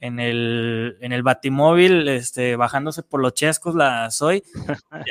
[0.00, 4.44] en el, en el batimóvil, este, bajándose por los chescos, la soy.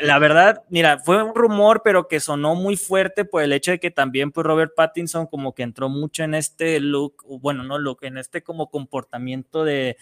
[0.01, 3.79] La verdad, mira, fue un rumor, pero que sonó muy fuerte por el hecho de
[3.79, 7.99] que también, pues, Robert Pattinson como que entró mucho en este look, bueno, no look,
[8.03, 9.97] en este como comportamiento de,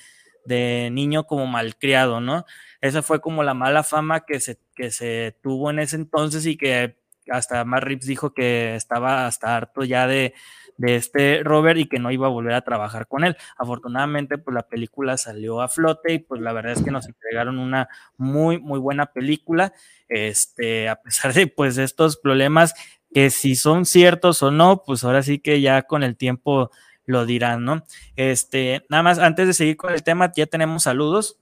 [0.45, 2.45] de niño como malcriado, ¿no?
[2.79, 6.57] Esa fue como la mala fama que se, que se tuvo en ese entonces y
[6.57, 6.95] que
[7.27, 10.35] hasta Matt Rips dijo que estaba hasta harto ya de,
[10.79, 13.37] este Robert y que no iba a volver a trabajar con él.
[13.57, 17.59] Afortunadamente, pues la película salió a flote y pues la verdad es que nos entregaron
[17.59, 19.73] una muy, muy buena película,
[20.07, 22.73] este, a pesar de pues estos problemas
[23.13, 26.71] que si son ciertos o no, pues ahora sí que ya con el tiempo
[27.05, 27.83] lo dirán, ¿no?
[28.15, 31.39] Este, nada más, antes de seguir con el tema, ya tenemos saludos.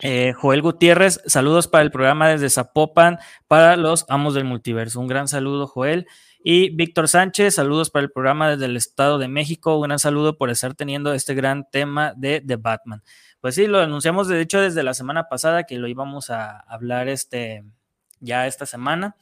[0.00, 5.00] Eh, Joel Gutiérrez, saludos para el programa desde Zapopan para los amos del multiverso.
[5.00, 6.06] Un gran saludo, Joel.
[6.42, 9.76] Y Víctor Sánchez, saludos para el programa desde el Estado de México.
[9.76, 13.02] Un gran saludo por estar teniendo este gran tema de The Batman.
[13.40, 17.08] Pues sí, lo anunciamos de hecho desde la semana pasada que lo íbamos a hablar
[17.08, 17.64] este
[18.20, 19.16] ya esta semana.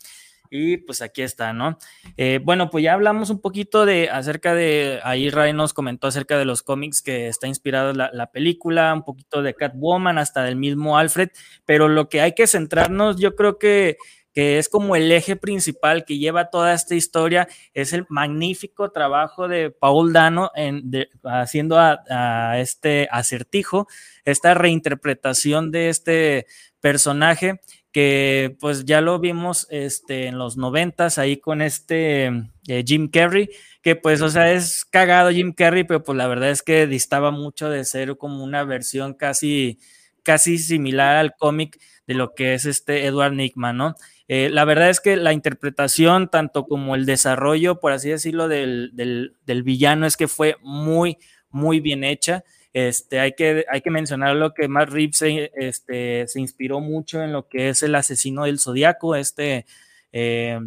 [0.51, 1.79] Y pues aquí está, ¿no?
[2.17, 6.39] Eh, bueno, pues ya hablamos un poquito de acerca de, ahí Ray nos comentó acerca
[6.39, 10.57] de los cómics que está inspirado la, la película, un poquito de Catwoman, hasta del
[10.57, 11.31] mismo Alfred,
[11.65, 13.97] pero lo que hay que centrarnos, yo creo que
[14.37, 19.49] que es como el eje principal que lleva toda esta historia, es el magnífico trabajo
[19.49, 20.91] de Paul Dano en,
[21.25, 23.89] haciendo a, este acertijo,
[24.27, 26.47] esta reinterpretación de este
[26.81, 27.63] personaje
[27.97, 32.27] que pues ya lo vimos este, en los noventas ahí con este
[32.69, 33.49] eh, Jim Carrey,
[33.81, 37.31] que pues, o sea, es cagado Jim Carrey, pero pues la verdad es que distaba
[37.31, 39.79] mucho de ser como una versión casi,
[40.23, 43.95] casi similar al cómic de lo que es este Edward Nickman, ¿no?
[44.29, 48.91] Eh, la verdad es que la interpretación, tanto como el desarrollo, por así decirlo, del,
[48.93, 51.17] del, del villano, es que fue muy,
[51.49, 52.45] muy bien hecha.
[52.77, 57.23] Este, hay, que, hay que mencionar lo que Matt Reeves se, este, se inspiró mucho
[57.23, 59.17] en lo que es el asesino del zodiaco.
[59.17, 59.65] Este,
[60.13, 60.61] eh,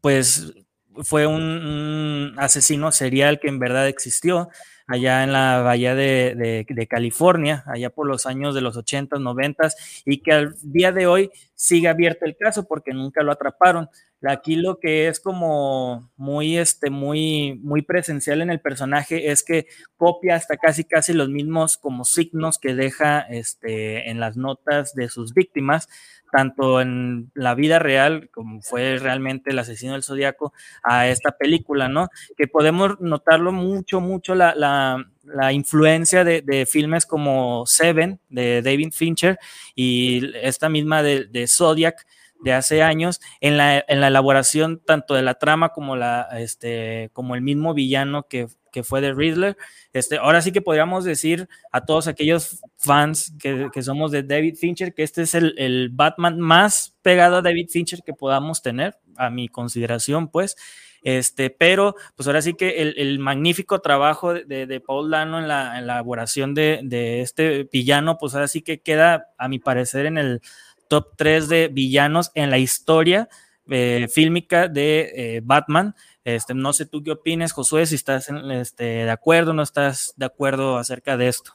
[0.00, 0.54] pues
[1.02, 4.48] fue un, asesino serial que en verdad existió
[4.86, 9.68] allá en la bahía de, de, California, allá por los años de los 80, 90
[10.06, 13.90] y que al día de hoy sigue abierto el caso porque nunca lo atraparon.
[14.26, 19.66] Aquí lo que es como muy, este, muy, muy presencial en el personaje es que
[19.96, 25.08] copia hasta casi, casi los mismos como signos que deja este, en las notas de
[25.08, 25.88] sus víctimas,
[26.32, 30.52] tanto en la vida real como fue realmente el asesino del zodiaco
[30.82, 32.08] a esta película, ¿no?
[32.36, 38.62] Que podemos notarlo mucho, mucho la, la, la influencia de, de, filmes como Seven de
[38.62, 39.38] David Fincher
[39.76, 42.04] y esta misma de, de Zodiac
[42.40, 47.10] de hace años en la, en la, elaboración tanto de la trama como, la, este,
[47.12, 49.56] como el mismo villano que, que, fue de Riddler.
[49.92, 54.56] Este, ahora sí que podríamos decir a todos aquellos fans que, que somos de David
[54.56, 58.96] Fincher que este es el, el, Batman más pegado a David Fincher que podamos tener,
[59.16, 60.56] a mi consideración, pues.
[61.02, 65.78] Este, pero pues ahora sí que el, el magnífico trabajo de, Paul Dano en la,
[65.78, 70.06] en la elaboración de, de este villano, pues ahora sí que queda, a mi parecer,
[70.06, 70.42] en el
[70.88, 73.28] top 3 de villanos en la historia
[73.70, 75.94] eh, fílmica de eh, Batman.
[76.24, 80.14] Este, no sé tú qué opinas, Josué, si estás este, de acuerdo o no estás
[80.16, 81.52] de acuerdo acerca de esto.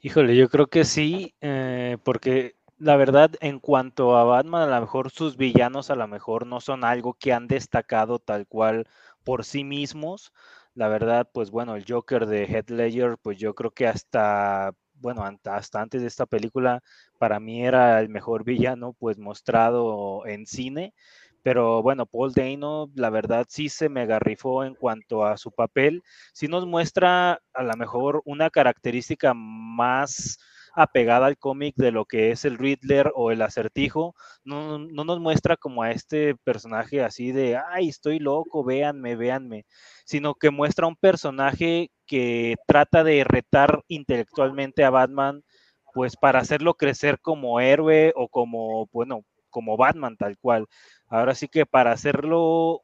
[0.00, 4.80] Híjole, yo creo que sí, eh, porque la verdad, en cuanto a Batman, a lo
[4.80, 8.86] mejor sus villanos a lo mejor no son algo que han destacado tal cual
[9.24, 10.32] por sí mismos.
[10.74, 15.24] La verdad, pues bueno, el Joker de Head Ledger, pues yo creo que hasta bueno,
[15.44, 16.82] hasta antes de esta película,
[17.18, 20.94] para mí era el mejor villano pues mostrado en cine,
[21.42, 26.02] pero bueno, Paul Dano, la verdad sí se me agarrifó en cuanto a su papel,
[26.32, 30.38] sí nos muestra a lo mejor una característica más
[30.76, 35.20] apegada al cómic de lo que es el Riddler o el acertijo, no, no, nos
[35.20, 39.66] muestra como a este personaje así de, ay, estoy loco, véanme, véanme,
[40.04, 45.42] sino que muestra un personaje que trata de retar intelectualmente a Batman,
[45.94, 50.66] pues para hacerlo crecer como héroe o como, bueno, como Batman tal cual.
[51.08, 52.82] Ahora sí que para hacerlo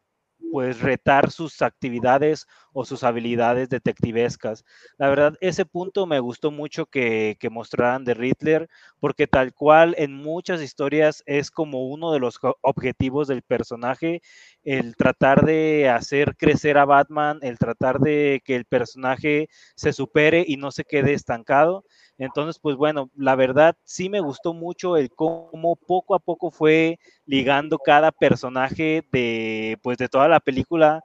[0.50, 4.64] pues retar sus actividades o sus habilidades detectivescas.
[4.98, 10.14] La verdad, ese punto me gustó mucho que, mostraran de Riddler, porque tal cual en
[10.14, 14.22] muchas historias es como uno de los objetivos del personaje,
[14.64, 20.44] el tratar de hacer crecer a Batman, el tratar de que el personaje se supere
[20.46, 21.85] y no se quede estancado.
[22.18, 26.98] Entonces, pues bueno, la verdad sí me gustó mucho el cómo poco a poco fue
[27.26, 31.02] ligando cada personaje de, pues, de toda la película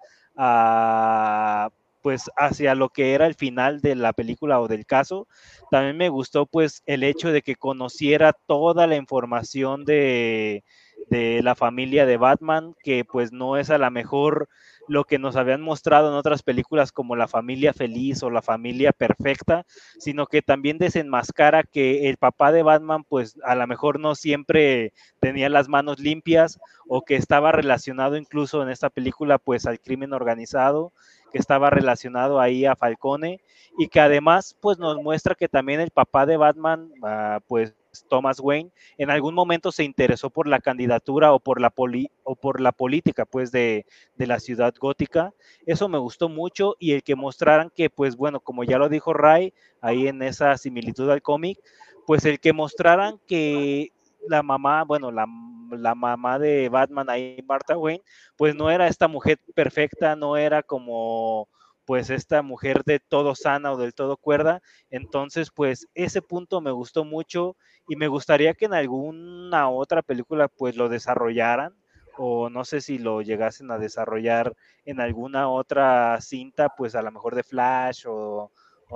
[2.02, 5.28] pues hacia lo que era el final de la película o del caso.
[5.72, 10.64] También me gustó pues el hecho de que conociera toda la información de,
[11.10, 14.50] de la familia de Batman, que pues no es a la mejor
[14.88, 18.92] lo que nos habían mostrado en otras películas como la familia feliz o la familia
[18.92, 19.66] perfecta,
[20.00, 24.94] sino que también desenmascara que el papá de Batman pues a lo mejor no siempre
[25.20, 30.14] tenía las manos limpias o que estaba relacionado incluso en esta película pues al crimen
[30.14, 30.94] organizado,
[31.32, 33.42] que estaba relacionado ahí a Falcone
[33.78, 37.76] y que además pues nos muestra que también el papá de Batman uh, pues
[38.10, 42.36] Thomas Wayne, en algún momento se interesó por la candidatura o por la, poli, o
[42.36, 45.34] por la política pues de, de, la ciudad gótica.
[45.66, 49.14] Eso me gustó mucho y el que mostraran que pues bueno, como ya lo dijo
[49.14, 51.60] Ray ahí en esa similitud al cómic,
[52.06, 53.92] pues el que mostraran que
[54.28, 55.26] la mamá, bueno, la,
[55.72, 58.04] la, mamá de Batman ahí, Martha Wayne,
[58.36, 61.50] pues no era esta mujer perfecta, no era como
[61.88, 64.62] pues esta mujer de todo sana o del todo cuerda.
[64.90, 67.56] Entonces, pues ese punto me gustó mucho
[67.88, 71.74] y me gustaría que en alguna otra película pues lo desarrollaran
[72.18, 77.12] o no sé si lo llegasen a desarrollar en alguna otra cinta, pues a lo
[77.12, 78.52] mejor de Flash o,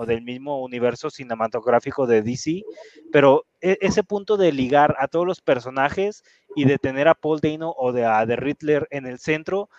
[0.05, 2.63] del mismo universo cinematográfico de DC,
[3.11, 6.23] pero e, ese punto de ligar a todos los personajes
[6.55, 9.69] y de tener a Paul Dano o de a The Riddler en el centro,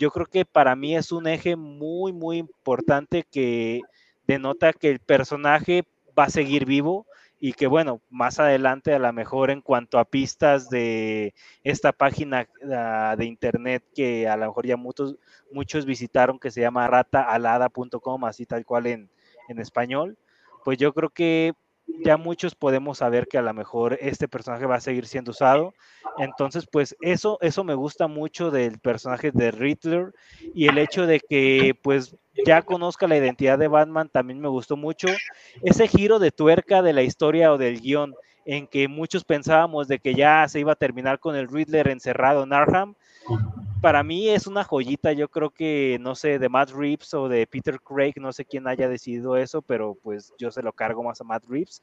[0.00, 3.82] yo creo que para mí es un eje muy, muy importante que
[4.26, 5.84] denota que el personaje
[6.18, 7.06] va a seguir vivo
[7.38, 11.34] y que bueno, más adelante a lo mejor en cuanto a pistas de
[11.64, 15.16] esta página uh, de internet que a lo mejor ya muchos,
[15.52, 19.10] muchos visitaron que se llama rataalada.com, así tal cual en,
[19.48, 20.16] en español,
[20.64, 21.52] pues yo creo que
[22.04, 25.74] ya muchos podemos saber que a lo mejor este personaje va a seguir siendo usado.
[26.18, 30.12] Entonces, pues eso, eso me gusta mucho del personaje de Riddler
[30.54, 34.76] y el hecho de que pues ya conozca la identidad de Batman también me gustó
[34.76, 35.08] mucho.
[35.62, 39.98] Ese giro de tuerca de la historia o del guion en que muchos pensábamos de
[39.98, 42.94] que ya se iba a terminar con el Riddler encerrado en Arkham
[43.80, 47.46] para mí es una joyita, yo creo que, no sé, de Matt Reeves o de
[47.46, 51.20] Peter Craig, no sé quién haya decidido eso, pero pues yo se lo cargo más
[51.20, 51.82] a Matt Reeves.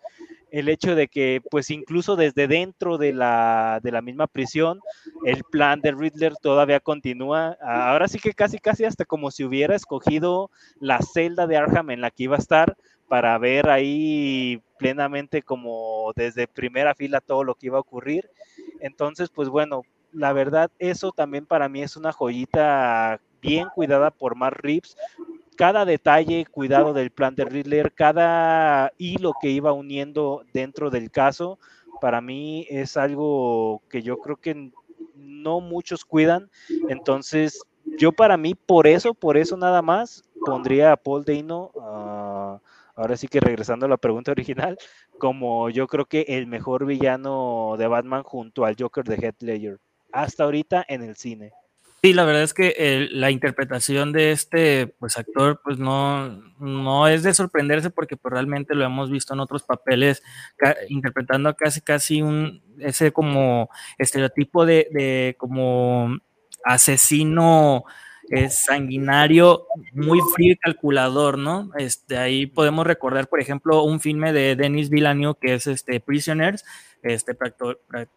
[0.52, 4.80] El hecho de que, pues incluso desde dentro de la, de la misma prisión,
[5.26, 7.58] el plan de Riddler todavía continúa.
[7.62, 12.02] Ahora sí que casi, casi hasta como si hubiera escogido la celda de Arkham en
[12.02, 17.56] la que iba a estar para ver ahí plenamente como desde primera fila todo lo
[17.56, 18.30] que iba a ocurrir.
[18.80, 19.82] Entonces, pues bueno,
[20.18, 24.98] la verdad, eso también para mí es una joyita bien cuidada por Mark Reeves.
[25.56, 31.60] Cada detalle, cuidado del plan de Riddler, cada hilo que iba uniendo dentro del caso,
[32.02, 34.72] para mí es algo que yo creo que
[35.16, 36.50] no muchos cuidan.
[36.90, 37.64] Entonces,
[38.00, 42.60] yo para mí, por eso, por eso nada más, pondría a Paul Dano, uh,
[42.96, 44.80] ahora sí que regresando a la pregunta original,
[45.20, 49.80] como yo creo que el mejor villano de Batman junto al Joker de Heath Ledger
[50.12, 51.52] hasta ahorita en el cine.
[52.04, 57.24] Sí, la verdad es que la interpretación de este pues, actor pues no, no es
[57.24, 60.22] de sorprenderse porque pues, realmente lo hemos visto en otros papeles
[60.90, 66.16] interpretando casi casi un ese como estereotipo de, de como
[66.64, 67.84] asesino
[68.30, 71.72] es sanguinario, muy frío y calculador, ¿no?
[71.78, 76.66] Este, ahí podemos recordar, por ejemplo, un filme de Denis Villeneuve que es este Prisoners,
[77.14, 77.36] este,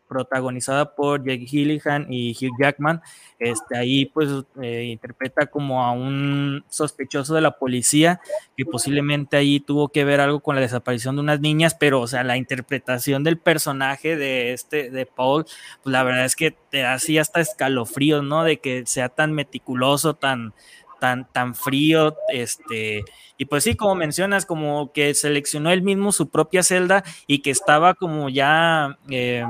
[0.09, 3.01] protagonizada por Jake Gillihan y Hugh Jackman.
[3.39, 4.29] Este, ahí pues
[4.61, 8.21] eh, interpreta como a un sospechoso de la policía
[8.57, 12.07] que posiblemente ahí tuvo que ver algo con la desaparición de unas niñas, pero o
[12.07, 15.45] sea, la interpretación del personaje de este, de Paul,
[15.83, 18.45] pues la verdad es que te da así hasta escalofríos, ¿no?
[18.45, 20.53] De que sea tan meticuloso, tan,
[21.01, 23.03] tan, tan frío, este,
[23.39, 27.51] y pues sí, como mencionas, como que seleccionó él mismo su propia celda y que
[27.51, 29.45] estaba como ya, eh,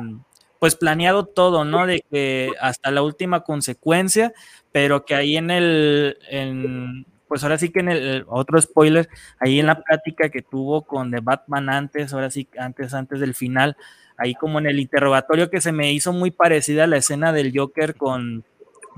[0.58, 1.86] pues planeado todo, ¿no?
[1.86, 4.32] De que hasta la última consecuencia,
[4.72, 9.60] pero que ahí en el, en, pues ahora sí que en el otro spoiler, ahí
[9.60, 13.76] en la plática que tuvo con The Batman antes, ahora sí, antes, antes del final,
[14.16, 17.52] ahí como en el interrogatorio que se me hizo muy parecida a la escena del
[17.56, 18.44] Joker con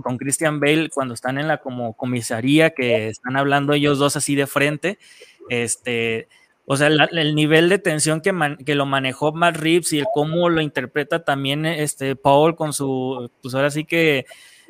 [0.02, 4.34] con Christian Bale cuando están en la como comisaría, que están hablando ellos dos así
[4.34, 4.98] de frente,
[5.48, 6.28] este,
[6.64, 8.32] o sea, el nivel de tensión que,
[8.64, 13.30] que lo manejó Matt Reeves y el cómo lo interpreta también este Paul con su,
[13.42, 14.26] pues ahora sí que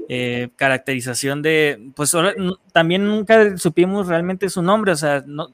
[0.08, 2.34] eh, caracterización de, pues ahora,
[2.72, 5.48] también nunca supimos realmente su nombre, o sea, no,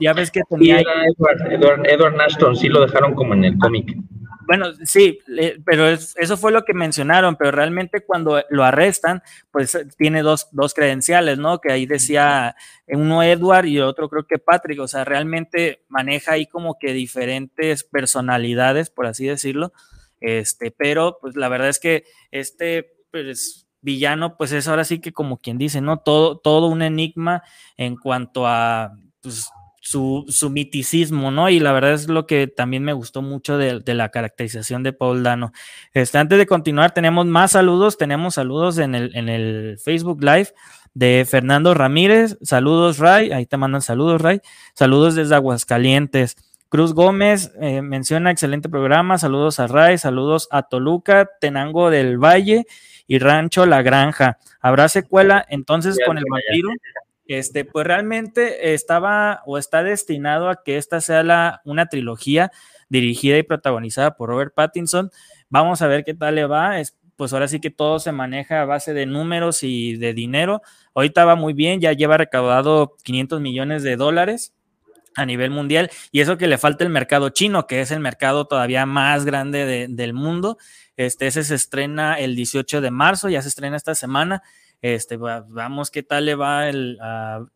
[0.00, 0.80] ya ves que tenía...
[0.80, 3.96] Edward, Edward, Nashton, sí lo dejaron como en el cómic.
[4.46, 5.18] Bueno, sí,
[5.64, 10.74] pero eso fue lo que mencionaron, pero realmente cuando lo arrestan, pues tiene dos, dos
[10.74, 11.60] credenciales, ¿no?
[11.60, 12.54] Que ahí decía
[12.86, 17.84] uno Edward y otro creo que Patrick, o sea, realmente maneja ahí como que diferentes
[17.84, 19.72] personalidades, por así decirlo,
[20.20, 25.12] este, pero pues la verdad es que este, pues villano, pues es ahora sí que
[25.12, 25.98] como quien dice, ¿no?
[25.98, 27.42] Todo, todo un enigma
[27.76, 29.50] en cuanto a, pues,
[29.84, 31.50] su, su, miticismo, ¿no?
[31.50, 35.22] Y la verdad es lo que también me gustó mucho de, la caracterización de Paul
[35.22, 35.52] Dano.
[35.92, 40.54] Este, antes de continuar, tenemos más saludos, tenemos saludos en el, en el Facebook Live
[40.94, 44.40] de Fernando Ramírez, saludos Ray, ahí te mandan saludos Ray,
[44.72, 46.36] saludos desde Aguascalientes.
[46.70, 52.64] Cruz Gómez eh, menciona excelente programa, saludos a Ray, saludos a Toluca, Tenango del Valle
[53.06, 54.38] y Rancho La Granja.
[54.62, 56.70] ¿Habrá secuela entonces con el vampiro?
[57.26, 62.50] Este, pues realmente estaba o está destinado a que esta sea la, una trilogía
[62.88, 65.10] dirigida y protagonizada por Robert Pattinson.
[65.48, 66.80] Vamos a ver qué tal le va.
[66.80, 70.62] Es, pues ahora sí que todo se maneja a base de números y de dinero.
[70.94, 74.54] Ahorita va muy bien, ya lleva recaudado 500 millones de dólares
[75.16, 78.46] a nivel mundial y eso que le falta el mercado chino, que es el mercado
[78.46, 80.58] todavía más grande del mundo.
[80.96, 84.42] Este, ese se estrena el 18 de marzo, ya se estrena esta semana
[84.84, 86.98] este, vamos qué tal le va el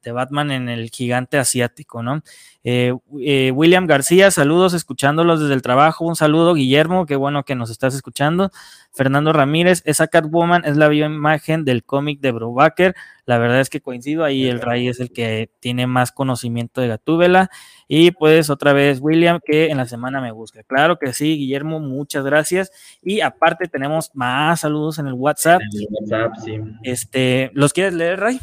[0.03, 2.23] de Batman en el gigante asiático, ¿no?
[2.65, 6.07] Eh, eh, William García, saludos, escuchándolos desde el trabajo.
[6.07, 8.51] Un saludo, Guillermo, qué bueno que nos estás escuchando.
[8.93, 12.95] Fernando Ramírez, esa Catwoman es la bioimagen del cómic de Brubaker.
[13.29, 16.89] La verdad es que coincido, ahí el Ray es el que tiene más conocimiento de
[16.89, 17.51] Gatúbela.
[17.87, 20.63] Y pues otra vez William, que en la semana me busca.
[20.63, 22.73] Claro que sí, Guillermo, muchas gracias.
[23.03, 25.61] Y aparte tenemos más saludos en el WhatsApp.
[25.61, 26.59] En el WhatsApp, sí.
[26.83, 28.41] Este, ¿Los quieres leer, Ray?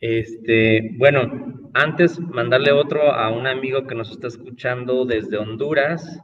[0.00, 6.18] Este, bueno, antes mandarle otro a un amigo que nos está escuchando desde Honduras.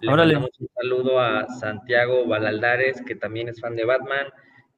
[0.00, 4.26] Le mandamos un saludo a Santiago Balaldares, que también es fan de Batman,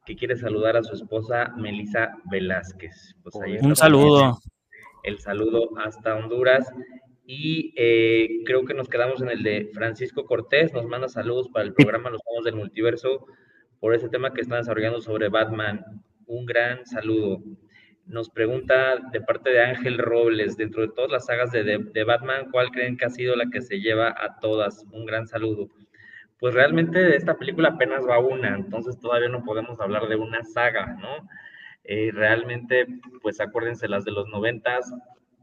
[0.04, 3.14] que quiere saludar a su esposa Melisa Velázquez.
[3.22, 4.38] Pues un saludo.
[5.04, 6.70] El saludo hasta Honduras.
[7.24, 11.64] Y eh, creo que nos quedamos en el de Francisco Cortés, nos manda saludos para
[11.64, 13.26] el programa Los Juegos del Multiverso
[13.78, 15.84] por ese tema que están desarrollando sobre Batman.
[16.26, 17.40] Un gran saludo
[18.06, 22.70] nos pregunta de parte de Ángel Robles, dentro de todas las sagas de, Batman, ¿cuál
[22.70, 24.84] creen que ha sido la que se lleva a todas?
[24.92, 25.68] Un gran saludo.
[26.42, 30.42] Pues realmente de esta película apenas va una, entonces todavía no podemos hablar de una
[30.42, 31.28] saga, ¿no?
[31.84, 32.84] Eh, realmente,
[33.22, 34.92] pues acuérdense, las de los noventas,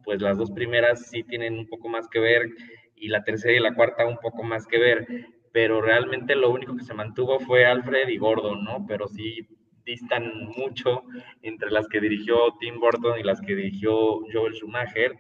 [0.04, 2.50] pues las dos primeras sí tienen un poco más que ver
[2.98, 5.08] y la tercera y la cuarta un poco más que ver,
[5.54, 8.86] pero realmente lo único que se mantuvo fue Alfred y Gordon, ¿no?
[8.86, 9.48] Pero sí
[9.86, 11.04] distan mucho
[11.44, 15.16] entre las que dirigió Tim Burton y las que dirigió Joel Schumacher.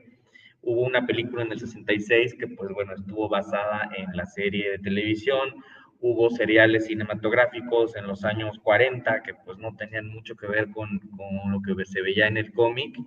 [0.61, 4.79] Hubo una película en el 66 que, pues bueno, estuvo basada en la serie de
[4.79, 5.55] televisión.
[6.01, 10.99] Hubo seriales cinematográficos en los años 40 que pues no tenían mucho que ver con,
[11.17, 12.97] con lo que se veía en el cómic.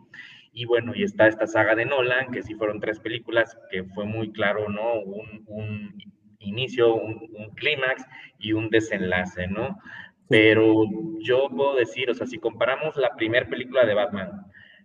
[0.52, 4.04] Y bueno, y está esta saga de Nolan, que sí fueron tres películas, que fue
[4.04, 5.00] muy claro, ¿no?
[5.00, 5.98] Un, un
[6.40, 8.04] inicio, un, un clímax
[8.38, 9.78] y un desenlace, ¿no?
[10.28, 10.84] Pero
[11.20, 14.30] yo puedo decir, o sea, si comparamos la primera película de Batman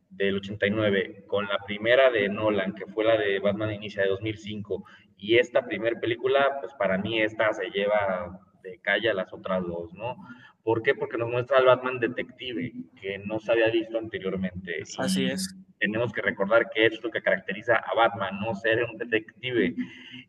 [0.09, 4.83] del 89 con la primera de Nolan, que fue la de Batman Inicia de 2005,
[5.17, 9.63] y esta primera película, pues para mí esta se lleva de calle a las otras
[9.65, 10.15] dos, ¿no?
[10.63, 10.95] ¿Por qué?
[10.95, 14.83] Porque nos muestra al Batman detective, que no se había visto anteriormente.
[14.97, 18.97] Así es tenemos que recordar que es lo que caracteriza a Batman, no ser un
[18.97, 19.75] detective.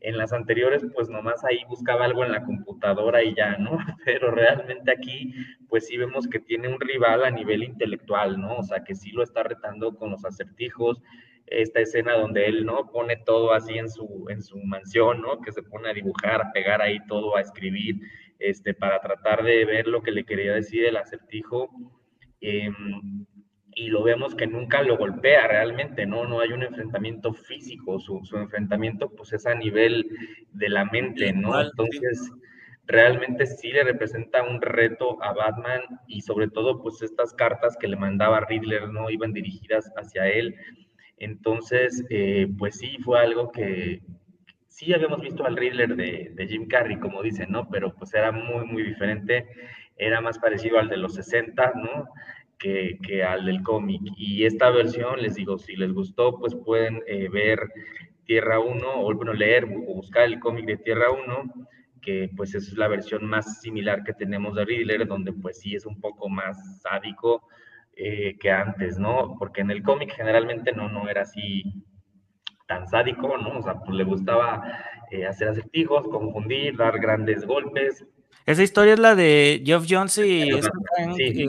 [0.01, 3.79] En las anteriores, pues nomás ahí buscaba algo en la computadora y ya, ¿no?
[4.05, 5.35] Pero realmente aquí,
[5.69, 8.59] pues sí vemos que tiene un rival a nivel intelectual, ¿no?
[8.59, 11.03] O sea, que sí lo está retando con los acertijos.
[11.47, 12.91] Esta escena donde él, ¿no?
[12.91, 15.41] Pone todo así en su, en su mansión, ¿no?
[15.41, 17.97] Que se pone a dibujar, a pegar ahí todo, a escribir,
[18.39, 21.71] este, para tratar de ver lo que le quería decir el acertijo.
[22.43, 22.71] Eh,
[23.79, 26.24] y lo vemos que nunca lo golpea realmente, ¿no?
[26.24, 30.11] No hay un enfrentamiento físico, su, su enfrentamiento pues es a nivel
[30.53, 31.61] de la mente, ¿no?
[31.61, 32.33] Entonces,
[32.87, 37.87] realmente sí le representa un reto a Batman y sobre todo pues estas cartas que
[37.87, 39.11] le mandaba Riddler, ¿no?
[39.11, 40.57] Iban dirigidas hacia él.
[41.18, 44.03] Entonces, eh, pues sí, fue algo que
[44.66, 47.68] sí habíamos visto al Riddler de, de Jim Carrey, como dicen, ¿no?
[47.70, 49.47] Pero pues era muy, muy diferente
[49.99, 52.09] era más parecido al de los 60, ¿no?
[52.59, 54.03] Que, al del cómic.
[54.17, 57.61] Y esta versión, les digo, si les gustó, pues pueden eh, ver
[58.25, 61.69] Tierra 1, o bueno, leer o buscar el cómic de Tierra 1,
[62.03, 65.87] que pues es la versión más similar que tenemos de Riddler, donde pues sí es
[65.87, 67.45] un poco más sádico
[68.01, 69.37] eh, que antes, ¿no?
[69.39, 71.65] Porque en el cómic generalmente no, no era así
[72.69, 73.59] tan sádico, ¿no?
[73.59, 74.63] O sea, pues le gustaba
[75.11, 78.07] eh, hacer acertijos, confundir, dar grandes golpes.
[78.47, 80.49] Esa historia es la de Geoff Jones y,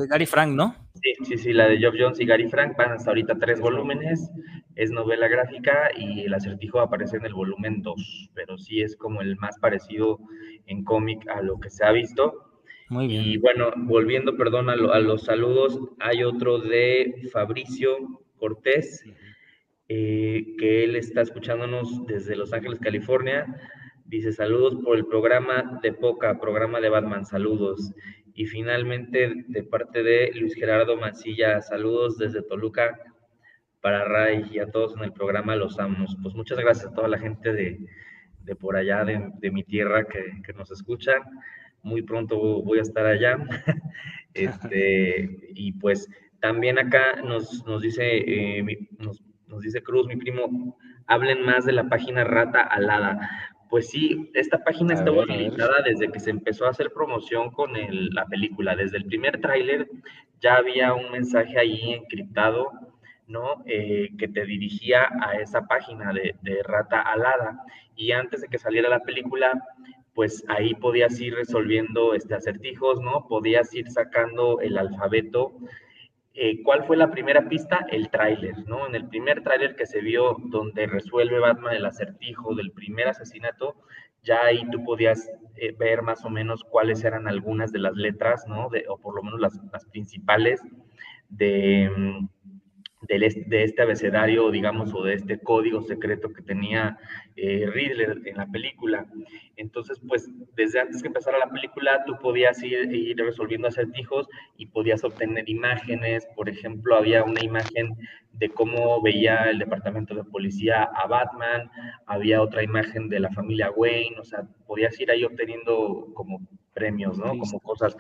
[0.10, 0.76] Gary Frank, ¿no?
[0.96, 4.30] Sí, sí, sí, la de Geoff Jones y Gary Frank van hasta ahorita tres volúmenes,
[4.76, 9.22] es novela gráfica y el acertijo aparece en el volumen 2, pero sí es como
[9.22, 10.20] el más parecido
[10.66, 12.34] en cómic a lo que se ha visto.
[12.90, 13.24] Muy bien.
[13.24, 19.06] Y bueno, volviendo, perdón, a, a los saludos, hay otro de Fabricio Cortés.
[19.92, 23.48] Eh, que él está escuchándonos desde Los Ángeles, California.
[24.10, 27.94] Dice saludos por el programa de Poca, programa de Batman, saludos.
[28.34, 33.00] Y finalmente de parte de Luis Gerardo Mancilla, saludos desde Toluca
[33.82, 36.18] para Ray y a todos en el programa Los Amos.
[36.24, 37.86] Pues muchas gracias a toda la gente de,
[38.46, 41.14] de por allá, de, de mi tierra que, que, nos escucha.
[41.84, 43.38] Muy pronto voy a estar allá.
[44.34, 50.78] este, y pues también acá nos, nos dice, eh, nos nos dice Cruz, mi primo,
[51.08, 53.30] hablen más de la página Rata Alada.
[53.70, 58.26] Pues sí, esta página está utilizada desde que se empezó a hacer promoción con la
[58.26, 58.76] película.
[58.76, 59.88] Desde el primer tráiler
[60.42, 62.72] ya había un mensaje ahí encriptado,
[63.28, 63.64] ¿no?
[63.68, 67.64] Eh, que te dirigía a esa página de, de Rata Alada.
[67.96, 69.54] Y antes de que saliera la película,
[70.16, 73.28] pues ahí podías ir resolviendo este acertijos, ¿no?
[73.28, 75.54] Podías ir sacando el alfabeto
[76.42, 77.86] eh, ¿cuál fue la primera pista?
[77.92, 78.88] El tráiler, ¿no?
[78.88, 83.76] En el primer tráiler que se vio donde resuelve Batman el acertijo del primer asesinato,
[84.24, 88.46] ya ahí tú podías eh, ver más o menos cuáles eran algunas de las letras,
[88.48, 88.70] ¿no?
[88.88, 90.62] O por lo menos las, las principales
[91.28, 91.92] de,
[93.18, 97.00] de este abecedario, digamos, o de este código secreto que tenía
[97.36, 99.08] eh, Riddler en la película.
[99.56, 104.68] Entonces, pues, desde antes que empezara la película, tú podías ir, ir, resolviendo acertijos y
[104.68, 106.28] podías obtener imágenes.
[106.36, 107.96] Por ejemplo, había una imagen
[108.34, 111.70] de cómo veía el departamento de policía a Batman,
[112.06, 117.18] había otra imagen de la familia Wayne, o sea, podías ir ahí obteniendo como premios,
[117.18, 117.38] ¿no?
[117.38, 117.98] Como cosas.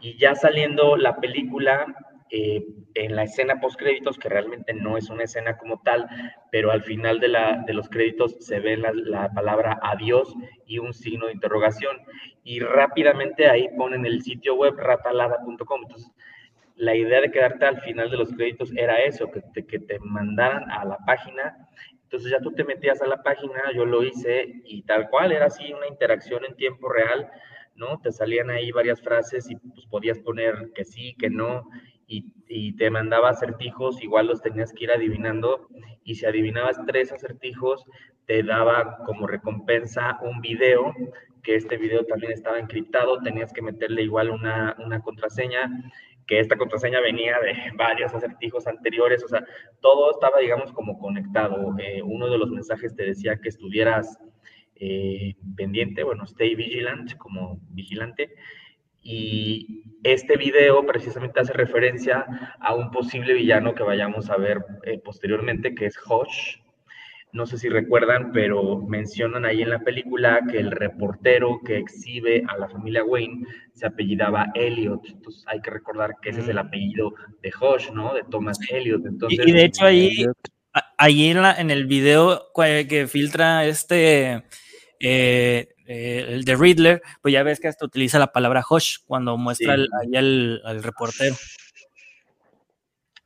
[0.00, 1.86] Y ya saliendo la película,
[2.30, 6.08] eh, en la escena post créditos, que realmente no es una escena como tal,
[6.50, 10.34] pero al final de, la, de los créditos se ve la, la, palabra adiós
[10.66, 11.96] y un signo de interrogación.
[12.42, 15.82] Y rápidamente ahí ponen el sitio web ratalada.com.
[15.82, 16.12] Entonces,
[16.76, 19.98] la idea de quedarte al final de los créditos era eso, que te, que te
[19.98, 21.68] mandaran a la página.
[22.02, 25.46] Entonces ya tú te metías a la página, yo lo hice y tal cual, era
[25.46, 27.28] así una interacción en tiempo real,
[27.74, 27.98] ¿no?
[28.00, 31.68] Te salían ahí varias frases y pues podías poner que sí, que no,
[32.06, 35.68] y, te mandaba acertijos, igual los tenías que ir adivinando
[36.04, 37.84] y si adivinabas tres acertijos,
[38.26, 40.94] te daba como recompensa un video,
[41.42, 45.70] que este video también estaba encriptado, tenías que meterle igual una, una contraseña,
[46.26, 49.44] que esta contraseña venía de varios acertijos anteriores, o sea,
[49.80, 51.74] todo estaba, digamos, como conectado.
[51.78, 54.18] Eh, uno de los mensajes te decía que estuvieras
[54.76, 58.34] eh, pendiente, bueno, stay vigilant, como vigilante,
[59.08, 62.26] y este video precisamente hace referencia
[62.58, 66.60] a un posible villano que vayamos a ver eh, posteriormente, que es Hodge.
[67.32, 72.42] No sé si recuerdan, pero mencionan ahí en la película que el reportero que exhibe
[72.48, 75.06] a la familia Wayne se apellidaba Elliot.
[75.06, 76.66] Entonces hay que recordar que ese es el mm.
[76.66, 78.12] apellido de Hodge, ¿no?
[78.14, 79.06] De Thomas Elliot.
[79.06, 80.26] Entonces, y, de hecho ahí,
[80.98, 84.42] ahí en, la, en el video que filtra este...
[85.00, 89.36] Eh, eh, el de Riddler, pues ya ves que hasta utiliza la palabra Hush cuando
[89.36, 91.34] muestra ahí al, reportero.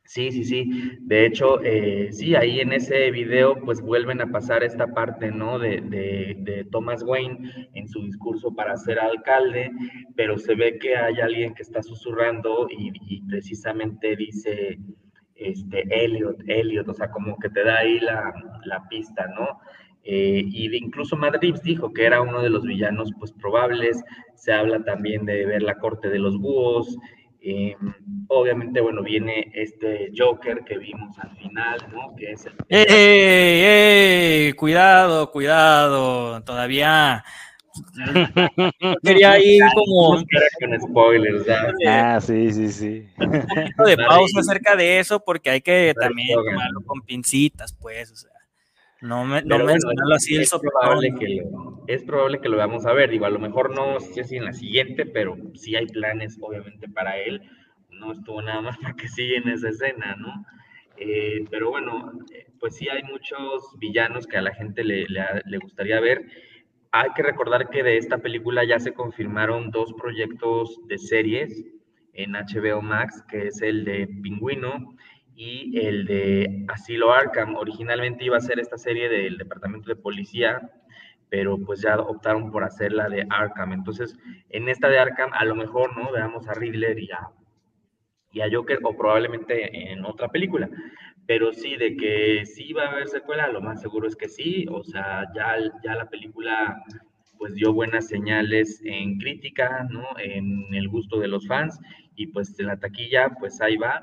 [0.05, 0.69] Sí, sí, sí.
[0.99, 5.57] De hecho, eh, sí, ahí en ese video, pues vuelven a pasar esta parte, ¿no?
[5.57, 9.71] De, de, Thomas Wayne en su discurso para ser alcalde,
[10.15, 14.77] pero se ve que hay alguien que está susurrando y, y precisamente dice,
[15.41, 18.31] este, Elliot, Elliot, o sea, como que te da ahí la,
[18.65, 19.59] la pista, ¿no?
[20.03, 24.01] Eh, y incluso Madrid dijo que era uno de los villanos pues probables,
[24.35, 26.97] se habla también de ver la corte de los búhos,
[27.43, 27.75] eh,
[28.27, 32.15] obviamente, bueno, viene este Joker que vimos al final, ¿no?
[32.15, 32.53] Que es el...
[32.69, 32.85] ¡Ey,
[34.47, 34.53] ey!
[34.53, 37.23] Cuidado, cuidado, todavía...
[39.03, 40.23] Quería ir como...
[40.59, 41.45] Con spoilers,
[41.87, 43.07] Ah, sí, sí, sí.
[43.17, 48.11] Un poquito de pausa acerca de eso porque hay que también tomarlo con pincitas, pues,
[48.11, 48.30] o sea.
[49.01, 52.93] No, me, no mencionarlo así es, probable que lo, es probable que lo veamos a
[52.93, 53.09] ver.
[53.09, 56.87] Digo, a lo mejor no sé si en la siguiente, pero sí hay planes, obviamente,
[56.87, 57.41] para él.
[57.89, 60.45] No estuvo nada más para que siga en esa escena, ¿no?
[60.97, 62.11] Eh, pero bueno,
[62.59, 66.23] pues sí hay muchos villanos que a la gente le, le, gustaría ver.
[66.91, 71.65] Hay que recordar que de esta película ya se confirmaron dos proyectos de series
[72.13, 74.95] en HBO Max, que es el de Pingüino
[75.35, 77.55] y el de Asilo Arkham.
[77.55, 80.61] Originalmente iba a ser esta serie del Departamento de Policía,
[81.29, 83.73] pero pues ya optaron por hacer la de Arkham.
[83.73, 84.17] Entonces,
[84.49, 86.11] en esta de Arkham, a lo mejor, ¿no?
[86.11, 87.29] Veamos a Riddler y a,
[88.31, 90.69] y a Joker, o probablemente en otra película.
[91.25, 94.65] Pero sí, de que sí va a haber secuela, lo más seguro es que sí.
[94.69, 96.83] O sea, ya, ya la película
[97.41, 100.05] pues dio buenas señales en crítica, ¿no?
[100.19, 101.79] En el gusto de los fans
[102.15, 103.99] y pues en la taquilla, pues ahí va.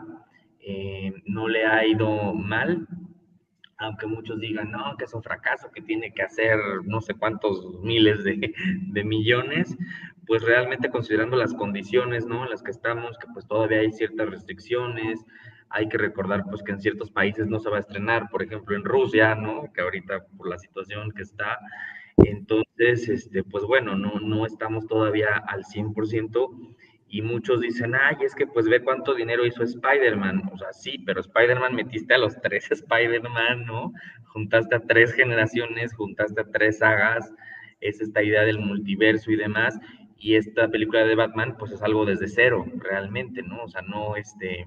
[0.70, 2.86] Eh, no le ha ido mal,
[3.78, 7.80] aunque muchos digan, no, que es un fracaso, que tiene que hacer no sé cuántos
[7.80, 8.52] miles de,
[9.02, 9.74] millones,
[10.26, 12.44] pues realmente considerando las condiciones, ¿no?
[12.44, 15.24] En las que estamos, que pues todavía hay ciertas restricciones,
[15.70, 18.76] hay que recordar pues que en ciertos países no se va a estrenar, por ejemplo
[18.76, 19.72] en Rusia, ¿no?
[19.72, 21.58] Que ahorita por la situación que está,
[22.18, 26.76] entonces, este, pues bueno, no, no estamos todavía al 100%,
[27.10, 30.50] y muchos dicen, ay, es que pues ve cuánto dinero hizo Spider-Man.
[30.52, 33.92] O sea, sí, pero Spider-Man metiste a los tres Spider-Man, ¿no?
[34.26, 37.32] Juntaste a tres generaciones, juntaste a tres sagas,
[37.80, 39.78] es esta idea del multiverso y demás.
[40.16, 43.62] Y esta película de Batman, pues es algo desde cero, realmente, ¿no?
[43.62, 44.66] O sea, no, este,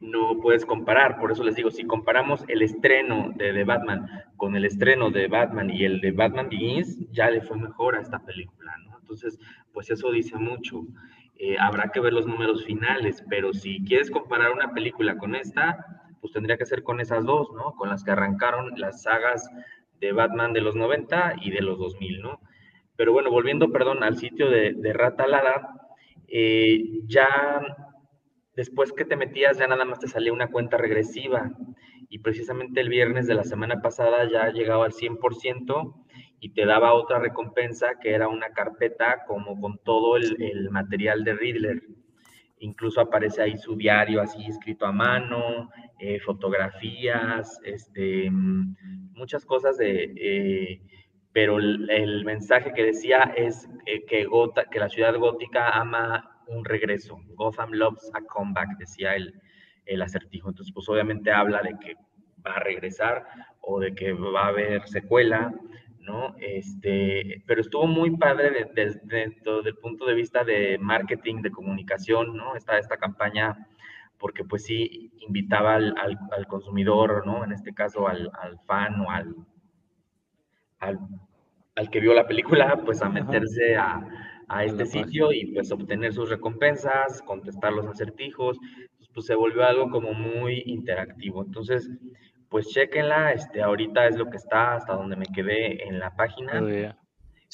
[0.00, 1.18] no puedes comparar.
[1.18, 5.26] Por eso les digo, si comparamos el estreno de, de Batman con el estreno de
[5.26, 8.98] Batman y el de Batman Begins, ya le fue mejor a esta película, ¿no?
[9.00, 9.38] Entonces,
[9.72, 10.82] pues eso dice mucho.
[11.36, 16.04] Eh, habrá que ver los números finales, pero si quieres comparar una película con esta,
[16.20, 17.72] pues tendría que ser con esas dos, ¿no?
[17.72, 19.48] Con las que arrancaron las sagas
[20.00, 22.40] de Batman de los 90 y de los 2000, ¿no?
[22.96, 25.82] Pero bueno, volviendo, perdón, al sitio de, de Ratalada,
[26.28, 27.28] eh, ya
[28.54, 31.50] después que te metías ya nada más te salía una cuenta regresiva
[32.08, 35.94] y precisamente el viernes de la semana pasada ya llegaba al 100%
[36.44, 41.34] y te daba otra recompensa que era una carpeta como con todo el, material de
[41.34, 41.82] Riddler.
[42.58, 45.70] Incluso aparece ahí su diario así escrito a mano,
[46.00, 50.12] eh, fotografías, este, muchas cosas de...
[50.16, 50.82] Eh,
[51.32, 56.64] pero el, mensaje que decía es eh, que, Gota, que la ciudad gótica ama un
[56.64, 57.20] regreso.
[57.36, 59.32] Gotham loves a comeback, decía el,
[59.86, 60.48] el acertijo.
[60.48, 61.94] Entonces, pues obviamente habla de que
[62.44, 63.24] va a regresar
[63.60, 65.54] o de que va a haber secuela
[66.02, 66.34] ¿no?
[66.38, 72.54] Este, pero estuvo muy padre desde el punto de vista de marketing, de comunicación, ¿no?
[72.56, 73.66] Esta, esta campaña,
[74.18, 77.44] porque pues sí invitaba al, al, consumidor, ¿no?
[77.44, 79.34] En este caso al, al fan o al,
[80.80, 84.06] al, que vio la película, pues a meterse a,
[84.48, 88.58] a este sitio y pues obtener sus recompensas, contestar los acertijos,
[89.14, 91.44] pues se volvió algo como muy interactivo.
[91.44, 91.90] Entonces,
[92.52, 96.60] pues chequenla, este, ahorita es lo que está hasta donde me quedé en la página.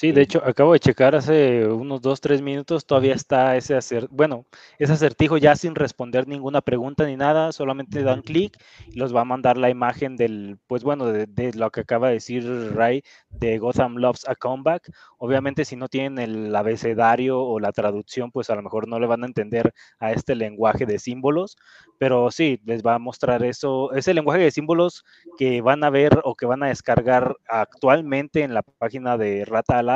[0.00, 4.14] Sí, de hecho, acabo de checar hace unos dos, tres minutos, todavía está ese acertijo,
[4.14, 4.46] bueno,
[4.78, 9.22] ese acertijo ya sin responder ninguna pregunta ni nada, solamente dan clic y los va
[9.22, 12.44] a mandar la imagen del, pues bueno, de, lo que acaba de decir
[12.76, 14.88] Ray, de Gotham Loves a Comeback.
[15.16, 19.08] Obviamente, si no tienen el abecedario o la traducción, pues a lo mejor no le
[19.08, 21.56] van a entender a este lenguaje de símbolos,
[21.98, 25.04] pero sí, les va a mostrar eso, ese lenguaje de símbolos
[25.36, 29.87] que van a ver o que van a descargar actualmente en la página de Rata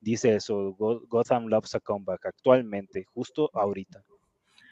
[0.00, 4.02] dice eso, Gotham loves a comeback, actualmente, justo ahorita.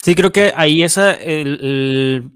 [0.02, 2.32] Sí, creo que ahí esa, el,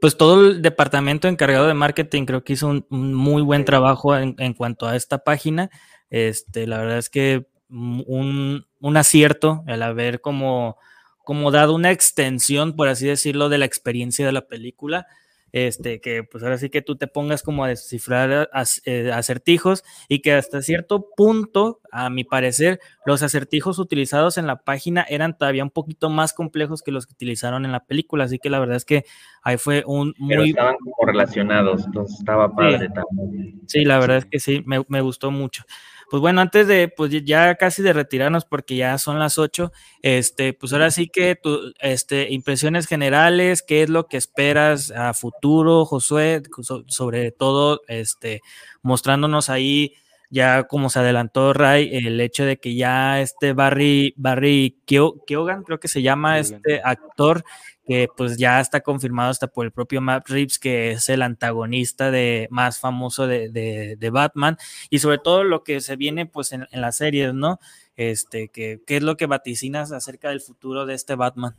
[0.00, 4.54] pues todo el departamento encargado de marketing creo que hizo un, muy buen trabajo en,
[4.54, 5.70] cuanto a esta página.
[6.10, 10.76] Este, la verdad es que un, un acierto el haber como,
[11.24, 15.06] como dado una extensión, por así decirlo, de la experiencia de la película
[15.52, 18.50] este, que pues ahora sí que tú te pongas como a descifrar
[18.84, 24.62] eh, acertijos y que hasta cierto punto, a mi parecer, los acertijos utilizados en la
[24.62, 28.38] página eran todavía un poquito más complejos que los que utilizaron en la película, así
[28.38, 29.04] que la verdad es que
[29.42, 30.28] ahí fue un muy...
[30.28, 33.60] Pero estaban como relacionados, entonces estaba padre también.
[33.66, 35.64] Sí, la verdad es que sí, me, me gustó mucho
[36.10, 40.52] pues bueno, antes de, pues ya casi de retirarnos porque ya son las 8, este,
[40.52, 45.84] pues ahora sí que tu, este, impresiones generales, qué es lo que esperas a futuro,
[45.84, 46.42] Josué,
[46.86, 48.40] sobre todo, este,
[48.82, 49.94] mostrándonos ahí
[50.30, 55.80] ya como se adelantó Ray, el hecho de que ya este Barry, Barry Keoghan, creo
[55.80, 57.44] que se llama este actor,
[57.88, 62.10] que pues ya está confirmado hasta por el propio Matt Reeves, que es el antagonista
[62.10, 64.58] de, más famoso de, Batman,
[64.90, 67.58] y sobre todo lo que se viene pues en, en las series, ¿no?
[67.96, 71.56] Este, que, ¿qué es lo que vaticinas acerca del futuro de este Batman?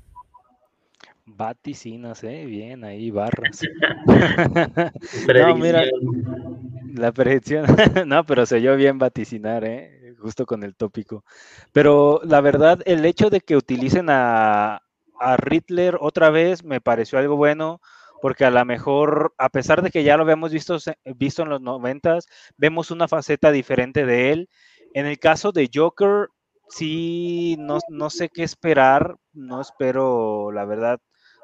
[1.25, 3.61] Vaticinas, eh, bien, ahí barras.
[5.35, 5.83] no, mira,
[6.93, 7.65] la predicción,
[8.07, 11.25] no, pero se oyó bien vaticinar, eh, justo con el tópico.
[11.71, 14.83] Pero la verdad, el hecho de que utilicen a,
[15.19, 17.81] a Riddler otra vez me pareció algo bueno,
[18.21, 20.77] porque a lo mejor, a pesar de que ya lo habíamos visto,
[21.15, 24.49] visto en los noventas, vemos una faceta diferente de él.
[24.93, 26.27] En el caso de Joker,
[26.69, 30.99] sí, no, no sé qué esperar, no espero, la verdad,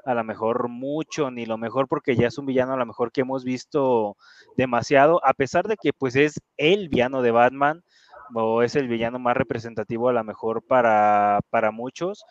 [0.05, 3.11] a lo mejor mucho, ni lo mejor porque ya es un villano a lo mejor
[3.11, 4.17] que hemos visto
[4.55, 7.83] demasiado, a pesar de que pues es el villano de Batman
[8.33, 12.23] o es el villano más representativo a lo mejor para, para muchos,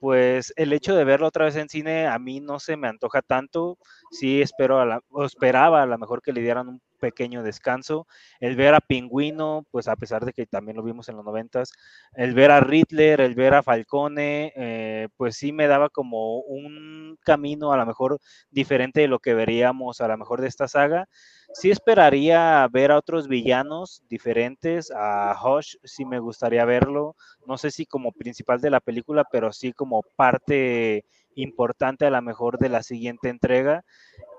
[0.00, 3.22] pues el hecho de verlo otra vez en cine a mí no se me antoja
[3.22, 3.78] tanto.
[4.10, 8.06] Sí espero a la, esperaba a lo mejor que le dieran un pequeño descanso.
[8.40, 11.70] El ver a Pingüino, pues a pesar de que también lo vimos en los noventas,
[12.14, 17.18] el ver a Riddler, el ver a Falcone, eh, pues sí me daba como un
[17.22, 18.18] camino a lo mejor
[18.50, 21.08] diferente de lo que veríamos a lo mejor de esta saga
[21.54, 27.70] sí esperaría ver a otros villanos diferentes, a Hush sí me gustaría verlo, no sé
[27.70, 32.68] si como principal de la película, pero sí como parte importante a lo mejor de
[32.68, 33.84] la siguiente entrega.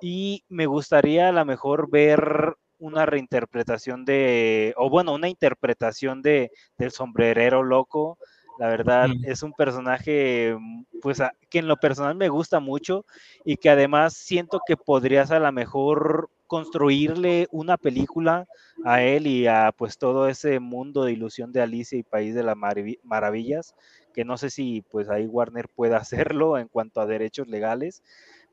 [0.01, 6.51] Y me gustaría a lo mejor ver una reinterpretación de, o bueno, una interpretación de,
[6.77, 8.17] del sombrerero loco.
[8.57, 10.55] La verdad, es un personaje,
[11.01, 13.05] pues, que en lo personal me gusta mucho
[13.43, 18.47] y que además siento que podrías a lo mejor construirle una película
[18.83, 22.43] a él y a pues todo ese mundo de ilusión de Alicia y País de
[22.43, 22.55] las
[23.03, 23.75] Maravillas,
[24.13, 25.97] que no sé si pues ahí Warner pueda
[26.37, 28.03] hacerlo en cuanto a derechos legales,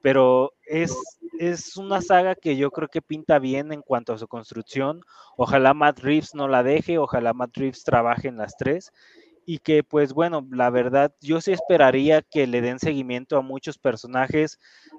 [0.01, 0.97] pero es,
[1.39, 5.01] es una saga que yo creo que pinta bien en cuanto a su construcción.
[5.37, 8.93] Ojalá Matt Reeves no la deje, ojalá Matt Reeves trabaje en las tres
[9.45, 13.79] y que pues bueno, la verdad yo sí esperaría que le den seguimiento a muchos
[13.79, 14.59] personajes.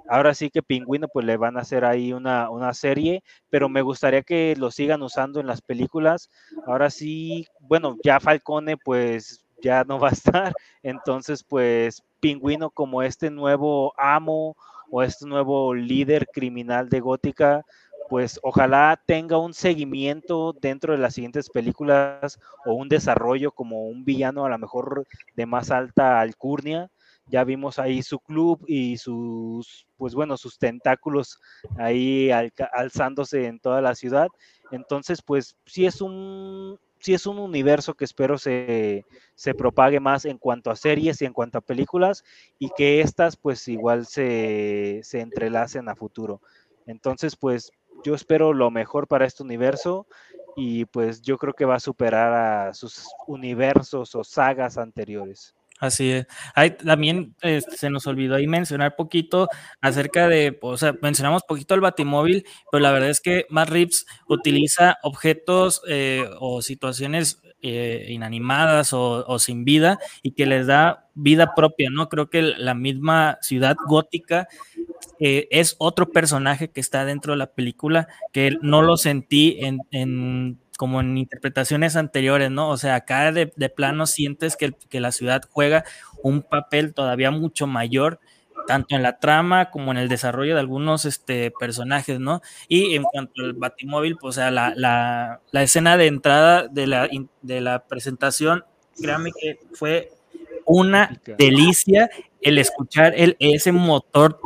[0.10, 3.82] Ahora sí que Pingüino pues le van a hacer ahí una, una serie, pero me
[3.82, 6.30] gustaría que lo sigan usando en las películas.
[6.68, 13.02] Ahora sí, bueno, ya Falcone pues ya no va a estar, entonces pues Pingüino como
[13.02, 14.56] este nuevo amo
[14.92, 17.66] o este nuevo líder criminal de Gótica,
[18.10, 24.04] pues ojalá tenga un seguimiento dentro de las siguientes películas o un desarrollo como un
[24.04, 26.90] villano a lo mejor de más alta alcurnia.
[27.28, 31.40] Ya vimos ahí su club y sus, pues bueno, sus tentáculos
[31.78, 32.30] ahí
[32.74, 34.28] alzándose en toda la ciudad.
[34.72, 40.26] Entonces, pues sí es un, sí es un universo que espero se, se, propague más
[40.26, 42.26] en cuanto a series y en cuanto a películas
[42.60, 46.42] y que estas pues igual se, se entrelacen a futuro.
[46.86, 47.72] Entonces, pues
[48.04, 50.08] yo espero lo mejor para este universo
[50.56, 55.56] y pues yo creo que va a superar a sus universos o sagas anteriores.
[55.80, 56.28] Así es.
[56.56, 59.50] Hay, también este, se nos olvidó ahí mencionar poquito
[59.82, 64.06] acerca de, o sea, mencionamos poquito el Batimóvil, pero la verdad es que Matt Reeves
[64.28, 71.10] utiliza objetos eh, o situaciones eh, inanimadas o, o, sin vida y que les da
[71.16, 72.08] vida propia, ¿no?
[72.08, 74.48] Creo que la misma ciudad gótica
[75.26, 80.60] eh, es otro personaje que está dentro de la película que no lo sentí en,
[80.78, 82.68] como en interpretaciones anteriores, ¿no?
[82.68, 85.86] O sea, acá de, plano sientes que, la ciudad juega
[86.22, 88.20] un papel todavía mucho mayor,
[88.68, 92.42] tanto en la trama como en el desarrollo de algunos este, personajes, ¿no?
[92.68, 97.10] Y en cuanto al Batimóvil, pues, o sea, la, la escena de entrada de la,
[97.42, 98.66] de la presentación,
[99.02, 100.12] créanme que fue
[100.66, 102.10] una delicia
[102.42, 104.40] el escuchar el, ese motor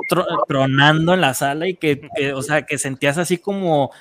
[0.47, 3.91] tronando en la sala y que, o sea, que sentías así como,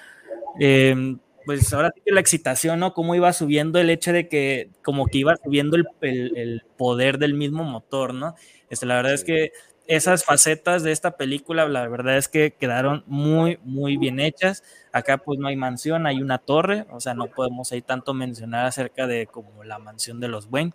[0.61, 2.93] em, pues ahora sí que la excitación, ¿no?
[2.93, 7.35] Cómo iba subiendo el hecho de que, como que iba subiendo el, el, poder del
[7.35, 8.35] mismo motor, ¿no?
[8.69, 9.53] Este, la verdad es que
[9.87, 14.65] esas facetas de esta película, la verdad es que quedaron muy, muy bien hechas.
[14.93, 18.67] Acá pues no hay mansión, hay una torre, o sea, no podemos ahí tanto mencionar
[18.67, 20.73] acerca de como la mansión de los Wayne.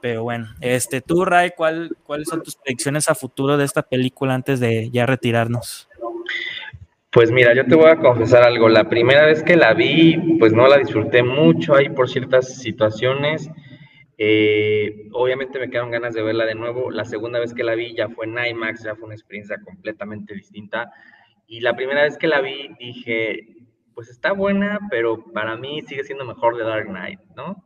[0.00, 4.34] Pero bueno, este, tú, Ray, ¿cuál, ¿cuáles son tus predicciones a futuro de esta película
[4.34, 5.88] antes de ya retirarnos?
[7.10, 8.68] Pues mira, yo te voy a confesar algo.
[8.68, 13.48] La primera vez que la vi, pues no la disfruté mucho ahí por ciertas situaciones.
[14.18, 16.90] Eh, obviamente me quedaron ganas de verla de nuevo.
[16.90, 20.34] La segunda vez que la vi ya fue en IMAX, ya fue una experiencia completamente
[20.34, 20.92] distinta.
[21.46, 23.48] Y la primera vez que la vi dije,
[23.94, 27.64] pues está buena, pero para mí sigue siendo mejor de Dark Knight, ¿no?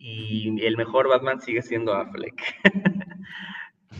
[0.00, 2.40] Y el mejor Batman sigue siendo Affleck.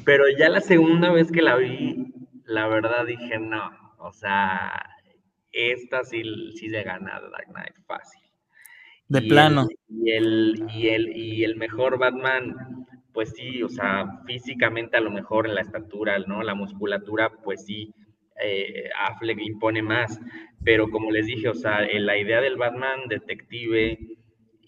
[0.05, 2.13] Pero ya la segunda vez que la vi,
[2.47, 4.73] la verdad dije, no, o sea,
[5.53, 6.23] esta sí,
[6.57, 8.23] sí se gana Dark Knight fácil.
[9.09, 9.69] De plano.
[9.89, 15.11] y, el, y, el, y el mejor Batman, pues sí, o sea, físicamente a lo
[15.11, 16.43] mejor en la estatura, ¿no?
[16.43, 17.93] La musculatura, pues sí,
[18.43, 20.19] eh, Affleck impone más.
[20.65, 23.99] Pero como les dije, o sea, la idea del Batman detective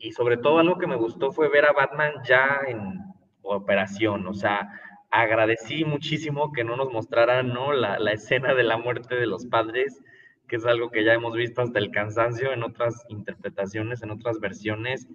[0.03, 2.99] y sobre todo algo que me gustó fue ver a Batman ya en
[3.43, 4.69] operación, o sea,
[5.11, 7.73] agradecí muchísimo que no nos mostraran ¿no?
[7.73, 10.03] La, la, escena de la muerte de los padres,
[10.49, 14.41] que es algo que ya hemos visto hasta el cansancio en otras interpretaciones, en otras
[14.41, 15.07] versiones.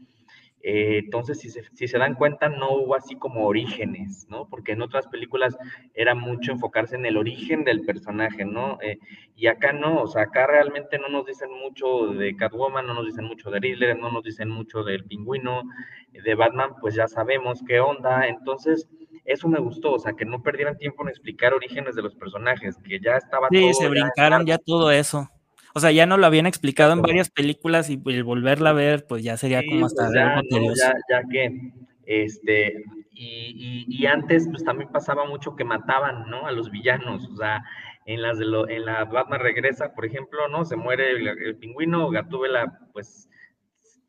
[0.69, 4.49] Eh, entonces, si se, si se, dan cuenta, no hubo así como orígenes, ¿no?
[4.49, 5.57] Porque en otras películas
[5.93, 8.77] era mucho enfocarse en el origen del personaje, ¿no?
[8.81, 8.99] Eh,
[9.37, 13.05] y acá no, o sea, acá realmente no nos dicen mucho de Catwoman, no nos
[13.05, 15.63] dicen mucho de Riddler, no nos dicen mucho del pingüino,
[16.11, 18.27] de Batman, pues ya sabemos qué onda.
[18.27, 18.89] Entonces,
[19.23, 22.75] eso me gustó, o sea, que no perdieran tiempo en explicar orígenes de los personajes,
[22.83, 25.29] que ya estaba sí, se brincaron ya todo eso.
[25.77, 29.05] O sea, ya no lo habían explicado en varias películas y el volverla a ver,
[29.05, 30.41] pues ya sería como hasta pues ya,
[30.75, 31.71] ya, ya, que,
[32.07, 36.47] este, y, y, antes, pues también pasaba mucho que mataban, ¿no?
[36.47, 37.63] A los villanos, o sea,
[38.07, 40.65] en las de lo, en la Batman regresa, por ejemplo, ¿no?
[40.65, 43.29] Se muere el, el pingüino, Gatúbela, pues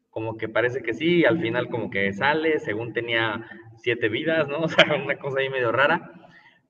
[0.09, 3.47] como que parece que sí, al final como que sale, según tenía
[3.77, 4.61] siete vidas, ¿no?
[4.65, 6.13] O sea, una cosa ahí medio rara.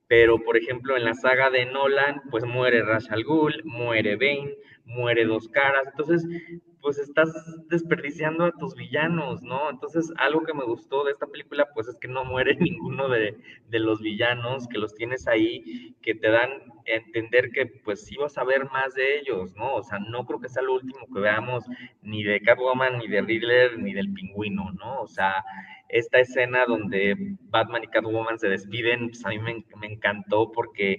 [0.07, 4.55] Pero, por ejemplo, en la saga de Nolan, pues muere Ra's al Ghul, muere Bane,
[4.89, 6.25] muere dos caras, entonces
[6.81, 7.29] pues estás
[7.67, 9.69] desperdiciando a tus villanos, ¿no?
[9.69, 13.37] Entonces algo que me gustó de esta película pues es que no muere ninguno de,
[13.67, 18.15] de los villanos, que los tienes ahí, que te dan a entender que pues sí
[18.17, 19.75] vas a ver más de ellos, ¿no?
[19.75, 21.65] O sea, no creo que sea lo último que veamos
[22.01, 25.01] ni de Catwoman, ni de Riddler, ni del pingüino, ¿no?
[25.01, 25.43] O sea,
[25.89, 27.15] esta escena donde
[27.49, 30.97] Batman y Catwoman se despiden, pues a mí me, me encantó porque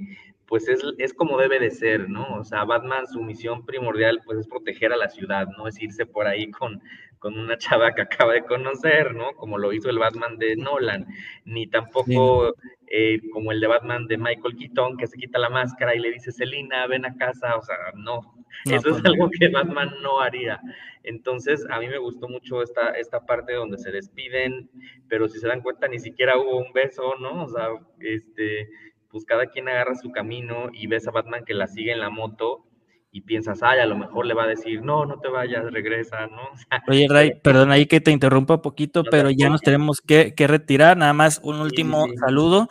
[0.50, 2.26] pues es, es, como debe de ser, ¿no?
[2.34, 6.06] O sea, Batman, su misión primordial, pues es proteger a la ciudad, no es irse
[6.06, 6.82] por ahí con,
[7.20, 9.32] con una chava que acaba de conocer, ¿no?
[9.34, 11.06] Como lo hizo el Batman de Nolan,
[11.44, 12.56] ni tampoco
[12.88, 16.10] eh, como el de Batman de Michael Keaton, que se quita la máscara y le
[16.10, 18.34] dice, Selina, ven a casa, o sea, no,
[18.64, 20.60] eso es pues algo que Batman no haría.
[21.04, 24.68] Entonces, a mí me gustó mucho esta, esta parte donde se despiden,
[25.08, 27.44] pero si se dan cuenta, ni siquiera hubo un beso, ¿no?
[27.44, 27.68] O sea,
[28.00, 28.68] este
[29.10, 32.10] pues cada quien agarra su camino y ves a Batman que la sigue en la
[32.10, 32.64] moto
[33.12, 36.28] y piensas, ay, a lo mejor le va a decir, no, no te vayas, regresa,
[36.28, 36.42] ¿no?
[36.88, 40.96] Oye, Ray, perdón ahí que te interrumpa un poquito, pero ya nos tenemos que, retirar.
[40.96, 42.68] Nada más un último saludo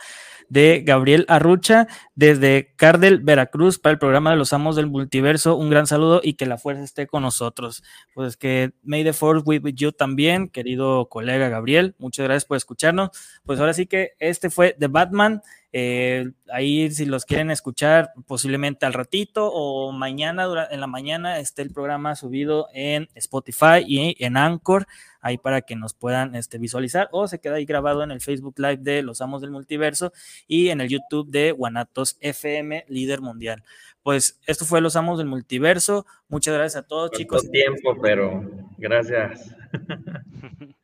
[0.48, 1.86] de Gabriel Arrucha
[2.20, 5.56] desde Cardel, Veracruz, para el programa de los Amos del Multiverso.
[5.56, 7.82] Un gran saludo y que la fuerza esté con nosotros.
[8.12, 11.94] Pues que May the Force with you también, querido colega Gabriel.
[11.96, 13.08] Muchas gracias por escucharnos.
[13.46, 15.40] Pues ahora sí que este fue The Batman.
[15.72, 21.62] Eh, ahí si los quieren escuchar posiblemente al ratito o mañana en la mañana esté
[21.62, 24.88] el programa subido en Spotify y en Anchor
[25.20, 28.54] ahí para que nos puedan este, visualizar o se queda ahí grabado en el Facebook
[28.58, 30.12] Live de Los Amos del Multiverso
[30.48, 33.62] y en el YouTube de Guanatos FM, líder mundial.
[34.02, 36.06] Pues esto fue Los Amos del Multiverso.
[36.28, 37.50] Muchas gracias a todos, chicos.
[37.50, 38.42] tiempo, pero
[38.78, 39.54] gracias.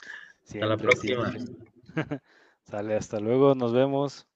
[0.44, 1.34] hasta la próxima.
[2.70, 4.26] Sale, hasta luego, nos vemos.